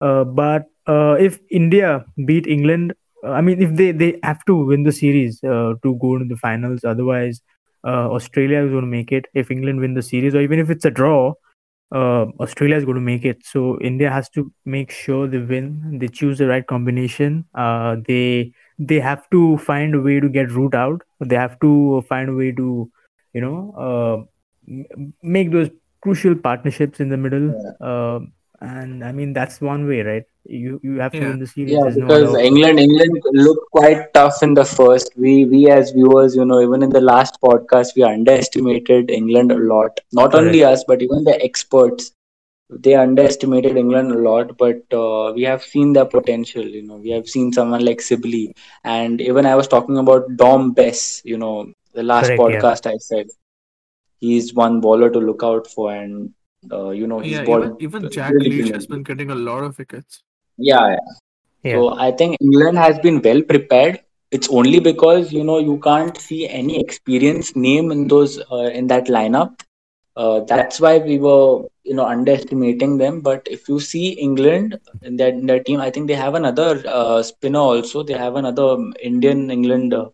Uh, 0.00 0.24
but 0.24 0.66
uh, 0.86 1.16
if 1.20 1.40
India 1.50 2.04
beat 2.26 2.46
England, 2.46 2.94
uh, 3.24 3.32
I 3.32 3.42
mean, 3.42 3.62
if 3.62 3.76
they 3.76 3.92
they 3.92 4.18
have 4.22 4.44
to 4.46 4.56
win 4.66 4.84
the 4.84 4.92
series 4.92 5.42
uh, 5.44 5.74
to 5.82 5.96
go 6.00 6.14
into 6.16 6.26
the 6.34 6.38
finals, 6.38 6.84
otherwise 6.84 7.42
uh, 7.86 8.08
Australia 8.10 8.64
is 8.64 8.70
going 8.70 8.82
to 8.84 8.94
make 8.98 9.12
it. 9.12 9.26
If 9.34 9.50
England 9.50 9.80
win 9.80 9.94
the 9.94 10.02
series, 10.02 10.34
or 10.34 10.40
even 10.40 10.58
if 10.58 10.70
it's 10.70 10.86
a 10.86 10.90
draw, 10.90 11.34
uh, 11.94 12.26
Australia 12.40 12.76
is 12.76 12.84
going 12.84 12.96
to 12.96 13.00
make 13.02 13.24
it. 13.24 13.44
So 13.44 13.78
India 13.80 14.10
has 14.10 14.28
to 14.30 14.50
make 14.64 14.90
sure 14.90 15.26
they 15.28 15.38
win. 15.38 15.98
They 15.98 16.08
choose 16.08 16.38
the 16.38 16.46
right 16.48 16.66
combination. 16.66 17.44
Uh, 17.54 17.96
they 18.06 18.52
they 18.78 19.00
have 19.00 19.28
to 19.30 19.58
find 19.58 19.94
a 19.94 20.00
way 20.00 20.20
to 20.20 20.28
get 20.28 20.50
Root 20.50 20.74
out. 20.74 21.02
They 21.20 21.36
have 21.36 21.58
to 21.60 22.02
find 22.08 22.30
a 22.30 22.34
way 22.34 22.52
to, 22.52 22.90
you 23.32 23.40
know, 23.40 24.26
uh, 24.68 24.76
make 25.22 25.50
those 25.52 25.70
crucial 26.02 26.34
partnerships 26.34 27.00
in 27.00 27.08
the 27.08 27.16
middle. 27.16 27.48
Yeah. 27.54 27.86
Uh, 27.86 28.20
and 28.60 29.04
I 29.04 29.10
mean 29.12 29.32
that's 29.32 29.60
one 29.60 29.88
way, 29.88 30.02
right? 30.02 30.22
You 30.44 30.80
you 30.82 30.98
have 31.00 31.12
to 31.12 31.18
Yeah. 31.18 31.28
win 31.30 31.38
the 31.40 31.46
series. 31.46 31.72
Yeah, 31.72 31.80
There's 31.82 31.96
no 31.96 32.06
because 32.06 32.28
other. 32.30 32.38
England 32.38 32.78
England 32.80 33.18
looked 33.32 33.70
quite 33.72 34.12
tough 34.14 34.42
in 34.42 34.54
the 34.54 34.64
first. 34.64 35.10
We 35.16 35.44
we 35.46 35.68
as 35.70 35.90
viewers, 35.90 36.36
you 36.36 36.44
know, 36.44 36.60
even 36.60 36.82
in 36.82 36.90
the 36.90 37.00
last 37.00 37.38
podcast, 37.44 37.96
we 37.96 38.04
underestimated 38.04 39.10
England 39.10 39.50
a 39.52 39.58
lot. 39.58 39.98
Not 40.12 40.34
only 40.34 40.62
us, 40.64 40.84
but 40.84 41.02
even 41.02 41.24
the 41.24 41.36
experts. 41.44 42.12
They 42.78 42.94
underestimated 42.94 43.76
England 43.76 44.12
a 44.12 44.18
lot, 44.18 44.56
but 44.58 44.82
uh, 44.92 45.32
we 45.34 45.42
have 45.42 45.62
seen 45.62 45.92
their 45.92 46.04
potential. 46.06 46.64
You 46.64 46.82
know, 46.82 46.96
we 46.96 47.10
have 47.10 47.28
seen 47.28 47.52
someone 47.52 47.84
like 47.84 48.00
Sibley, 48.00 48.54
and 48.84 49.20
even 49.20 49.46
I 49.46 49.54
was 49.56 49.68
talking 49.68 49.98
about 49.98 50.36
Dom 50.36 50.72
Bess. 50.72 51.22
You 51.24 51.38
know, 51.38 51.72
the 51.94 52.02
last 52.02 52.26
Correct. 52.28 52.42
Yeah. 52.48 52.60
podcast 52.60 52.86
I 52.86 52.96
said 52.98 53.26
he's 54.20 54.54
one 54.54 54.80
bowler 54.80 55.10
to 55.10 55.18
look 55.18 55.42
out 55.42 55.66
for, 55.66 55.92
and 55.94 56.30
uh, 56.72 56.90
you 56.90 57.06
know 57.06 57.20
he's 57.20 57.38
Yeah, 57.38 57.42
even 57.44 57.46
bowled 57.46 57.82
even 57.82 58.08
Jack 58.10 58.32
really 58.32 58.50
Leach 58.50 58.70
has 58.70 58.86
been 58.86 59.02
getting 59.02 59.30
a 59.30 59.34
lot 59.34 59.64
of 59.64 59.78
wickets. 59.78 60.22
Yeah, 60.58 60.96
Yeah. 61.62 61.74
So 61.74 61.98
I 61.98 62.10
think 62.12 62.36
England 62.40 62.78
has 62.78 62.98
been 62.98 63.20
well 63.22 63.42
prepared. 63.42 64.00
It's 64.30 64.48
only 64.48 64.80
because 64.80 65.32
you 65.32 65.44
know 65.44 65.58
you 65.58 65.78
can't 65.78 66.16
see 66.16 66.48
any 66.48 66.80
experienced 66.80 67.56
name 67.56 67.90
in 67.92 68.08
those 68.08 68.38
uh, 68.50 68.70
in 68.80 68.86
that 68.88 69.06
lineup. 69.06 69.60
Uh, 70.16 70.40
that's 70.40 70.80
why 70.80 70.98
we 70.98 71.18
were 71.18 71.62
you 71.84 71.94
know 71.94 72.06
underestimating 72.06 72.98
them. 72.98 73.20
But 73.20 73.46
if 73.50 73.68
you 73.68 73.80
see 73.80 74.08
England 74.26 74.78
in 75.02 75.16
that 75.16 75.34
in 75.34 75.46
their 75.46 75.62
team, 75.62 75.80
I 75.80 75.90
think 75.90 76.08
they 76.08 76.14
have 76.14 76.34
another 76.34 76.82
uh, 76.86 77.22
spinner 77.22 77.60
also. 77.60 78.02
They 78.02 78.14
have 78.14 78.36
another 78.36 78.76
Indian 79.02 79.50
England. 79.50 79.94
Uh, 79.94 80.08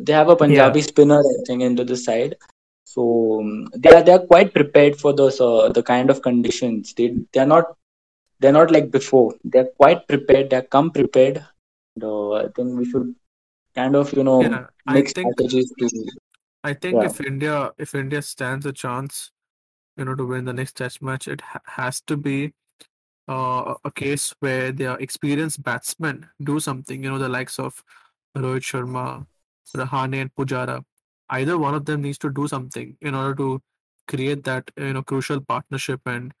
they 0.00 0.12
have 0.12 0.28
a 0.28 0.36
Yeah. 0.36 0.36
Punjabi 0.36 0.82
spinner 0.82 1.20
I 1.20 1.36
think 1.46 1.62
into 1.62 1.84
the 1.84 1.96
side. 1.96 2.36
So 2.84 3.40
um, 3.40 3.68
they 3.76 3.90
are 3.90 4.02
they 4.02 4.12
are 4.12 4.26
quite 4.32 4.52
prepared 4.54 4.96
for 4.96 5.12
those 5.12 5.40
uh, 5.40 5.68
the 5.68 5.82
kind 5.82 6.10
of 6.10 6.22
conditions. 6.22 6.94
They 6.94 7.08
they 7.32 7.40
are 7.40 7.50
not 7.54 7.74
they're 8.40 8.52
not 8.60 8.70
like 8.70 8.90
before. 8.90 9.34
They're 9.44 9.70
quite 9.82 10.06
prepared. 10.08 10.50
They're 10.50 10.68
come 10.76 10.90
prepared. 10.90 11.44
And, 11.94 12.04
uh, 12.04 12.32
I 12.34 12.48
think 12.54 12.78
we 12.78 12.84
should 12.90 13.14
kind 13.74 13.96
of 13.96 14.12
you 14.12 14.24
know 14.24 14.40
Yeah, 14.42 14.66
I 14.86 14.94
make 14.94 15.08
think 15.08 15.34
strategies 15.34 15.72
to 15.78 15.88
I 16.64 16.74
think 16.74 16.96
yeah 16.96 17.02
if 17.02 17.20
India 17.20 17.72
if 17.78 17.94
India 17.94 18.22
stands 18.22 18.66
a 18.66 18.72
chance, 18.72 19.30
you 19.96 20.04
know, 20.04 20.14
to 20.14 20.26
win 20.26 20.44
the 20.44 20.52
next 20.52 20.76
test 20.76 21.02
match, 21.02 21.28
it 21.28 21.40
ha 21.40 21.60
has 21.66 22.00
to 22.02 22.16
be 22.16 22.52
uh, 23.28 23.74
a 23.84 23.90
case 23.90 24.34
where 24.40 24.72
their 24.72 24.96
experienced 24.98 25.62
batsmen 25.62 26.26
do 26.42 26.60
something, 26.60 27.02
you 27.02 27.10
know, 27.10 27.18
the 27.18 27.28
likes 27.28 27.58
of 27.58 27.82
Rohit 28.36 28.62
Sharma, 28.70 29.26
Rahane, 29.74 30.20
and 30.20 30.34
Pujara. 30.34 30.84
Either 31.30 31.58
one 31.58 31.74
of 31.74 31.84
them 31.84 32.02
needs 32.02 32.18
to 32.18 32.30
do 32.30 32.46
something 32.46 32.96
in 33.00 33.14
order 33.14 33.34
to 33.34 33.60
create 34.06 34.44
that, 34.44 34.70
you 34.76 34.92
know, 34.92 35.02
crucial 35.02 35.40
partnership 35.40 36.00
and, 36.06 36.32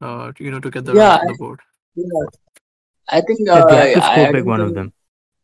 uh, 0.00 0.32
you 0.38 0.50
know, 0.50 0.60
to 0.60 0.70
get 0.70 0.84
the 0.86 0.94
yeah 0.94 1.16
on 1.16 1.20
I, 1.24 1.26
the 1.32 1.34
board. 1.34 1.60
yeah. 1.94 2.26
I 3.08 3.20
think 3.20 3.40
Yeah. 3.40 3.54
uh, 3.54 3.66
They 3.66 3.76
have 3.76 3.94
to 3.94 4.02
I, 4.02 4.12
score 4.12 4.26
I 4.28 4.32
pick 4.32 4.46
one 4.46 4.60
of 4.60 4.74
them. 4.74 4.92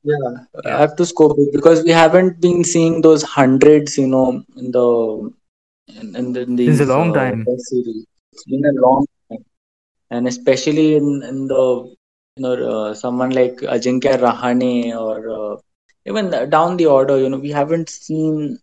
yeah 0.04 0.28
I 0.64 0.78
have 0.80 0.94
to 0.96 1.04
scope 1.04 1.36
it 1.44 1.52
because 1.52 1.82
we 1.86 1.90
haven't 1.90 2.40
been 2.40 2.62
seeing 2.72 3.00
those 3.06 3.22
hundreds 3.22 3.98
you 3.98 4.06
know 4.06 4.26
in 4.56 4.70
the 4.76 4.86
in, 5.88 6.16
in, 6.16 6.32
the- 6.32 6.42
in 6.42 6.56
Since 6.64 6.80
a 6.80 6.84
long 6.84 7.12
uh, 7.14 7.14
time. 7.14 7.48
series. 7.58 8.04
It's 8.32 8.44
been 8.44 8.64
a 8.64 8.72
long 8.80 9.06
time, 9.30 9.44
and 10.10 10.26
especially 10.28 10.96
in 10.96 11.22
in 11.30 11.46
the 11.48 11.64
you 12.36 12.42
know 12.42 12.54
uh, 12.74 12.94
someone 12.94 13.30
like 13.30 13.56
Ajinkya 13.76 14.14
Rahane 14.24 14.92
or 15.04 15.16
uh, 15.38 15.56
even 16.06 16.30
down 16.50 16.76
the 16.76 16.86
order, 16.86 17.18
you 17.18 17.28
know, 17.28 17.38
we 17.38 17.50
haven't 17.50 17.88
seen 17.88 18.58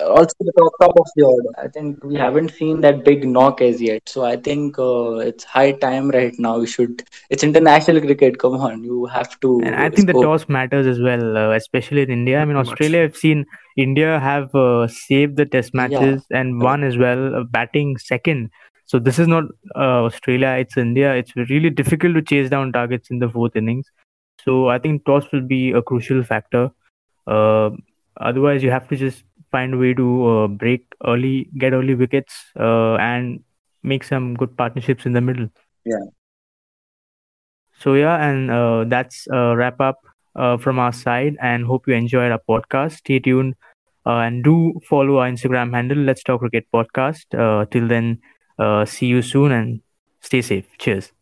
also 0.00 0.34
the 0.40 0.52
top, 0.58 0.72
top 0.80 0.94
of 0.98 1.06
the 1.16 1.24
order. 1.24 1.48
I 1.58 1.68
think 1.68 2.02
we 2.04 2.16
haven't 2.16 2.50
seen 2.52 2.80
that 2.82 3.04
big 3.04 3.26
knock 3.26 3.60
as 3.60 3.80
yet. 3.80 4.08
So 4.08 4.24
I 4.24 4.36
think 4.36 4.78
uh, 4.78 5.16
it's 5.16 5.44
high 5.44 5.72
time 5.72 6.10
right 6.10 6.34
now. 6.38 6.58
We 6.58 6.66
should. 6.66 7.02
It's 7.30 7.42
international 7.42 8.00
cricket. 8.00 8.38
Come 8.38 8.54
on, 8.54 8.82
you 8.84 9.06
have 9.06 9.38
to. 9.40 9.60
And 9.62 9.74
I 9.74 9.88
to 9.88 9.96
think 9.96 10.06
the 10.06 10.14
toss 10.14 10.48
matters 10.48 10.86
as 10.86 11.00
well, 11.00 11.36
uh, 11.36 11.50
especially 11.50 12.02
in 12.02 12.10
India. 12.10 12.40
I 12.40 12.44
mean, 12.44 12.56
Australia, 12.56 13.02
I've 13.02 13.16
seen 13.16 13.46
India 13.76 14.18
have 14.18 14.54
uh, 14.54 14.88
saved 14.88 15.36
the 15.36 15.46
test 15.46 15.74
Yeah, 15.74 15.88
matches 15.90 16.24
and 16.30 16.60
won 16.60 16.84
as 16.84 16.96
well, 16.96 17.34
uh, 17.34 17.44
batting 17.44 17.96
second. 17.98 18.50
So 18.86 18.98
this 18.98 19.18
is 19.20 19.28
not 19.28 19.44
uh, 19.76 20.04
Australia, 20.04 20.48
it's 20.58 20.76
India. 20.76 21.14
It's 21.14 21.36
really 21.36 21.70
difficult 21.70 22.14
to 22.14 22.22
chase 22.22 22.50
down 22.50 22.72
targets 22.72 23.10
in 23.10 23.20
the 23.20 23.28
fourth 23.28 23.54
innings. 23.54 23.86
So 24.44 24.68
I 24.68 24.78
think 24.78 25.04
toss 25.04 25.30
will 25.32 25.46
be 25.46 25.70
a 25.70 25.82
crucial 25.82 26.24
factor. 26.24 26.70
Uh, 27.26 27.70
otherwise, 28.20 28.62
you 28.62 28.70
have 28.70 28.88
to 28.88 28.96
just 28.96 29.22
find 29.50 29.74
a 29.74 29.78
way 29.78 29.94
to 29.94 30.28
uh, 30.28 30.48
break 30.48 30.86
early, 31.06 31.48
get 31.58 31.72
early 31.72 31.94
wickets, 31.94 32.44
uh, 32.58 32.94
and 32.96 33.42
make 33.82 34.04
some 34.04 34.34
good 34.34 34.56
partnerships 34.56 35.06
in 35.06 35.12
the 35.12 35.20
middle. 35.20 35.48
yeah. 35.84 36.10
So 37.78 37.94
yeah, 37.94 38.16
and 38.16 38.50
uh, 38.50 38.84
that's 38.86 39.26
a 39.28 39.56
wrap 39.56 39.80
up 39.80 39.98
uh, 40.36 40.56
from 40.58 40.78
our 40.78 40.92
side, 40.92 41.36
and 41.40 41.64
hope 41.64 41.88
you 41.88 41.94
enjoyed 41.94 42.30
our 42.32 42.40
podcast. 42.48 42.98
Stay 42.98 43.18
tuned 43.18 43.54
uh, 44.06 44.18
and 44.26 44.44
do 44.44 44.80
follow 44.88 45.18
our 45.18 45.30
Instagram 45.30 45.74
handle. 45.74 45.98
Let's 45.98 46.22
talk 46.22 46.40
cricket 46.40 46.66
podcast. 46.74 47.26
Uh, 47.38 47.66
till 47.66 47.88
then, 47.88 48.20
uh, 48.58 48.84
see 48.84 49.06
you 49.06 49.22
soon 49.22 49.52
and 49.52 49.80
stay 50.20 50.42
safe. 50.42 50.66
Cheers. 50.78 51.12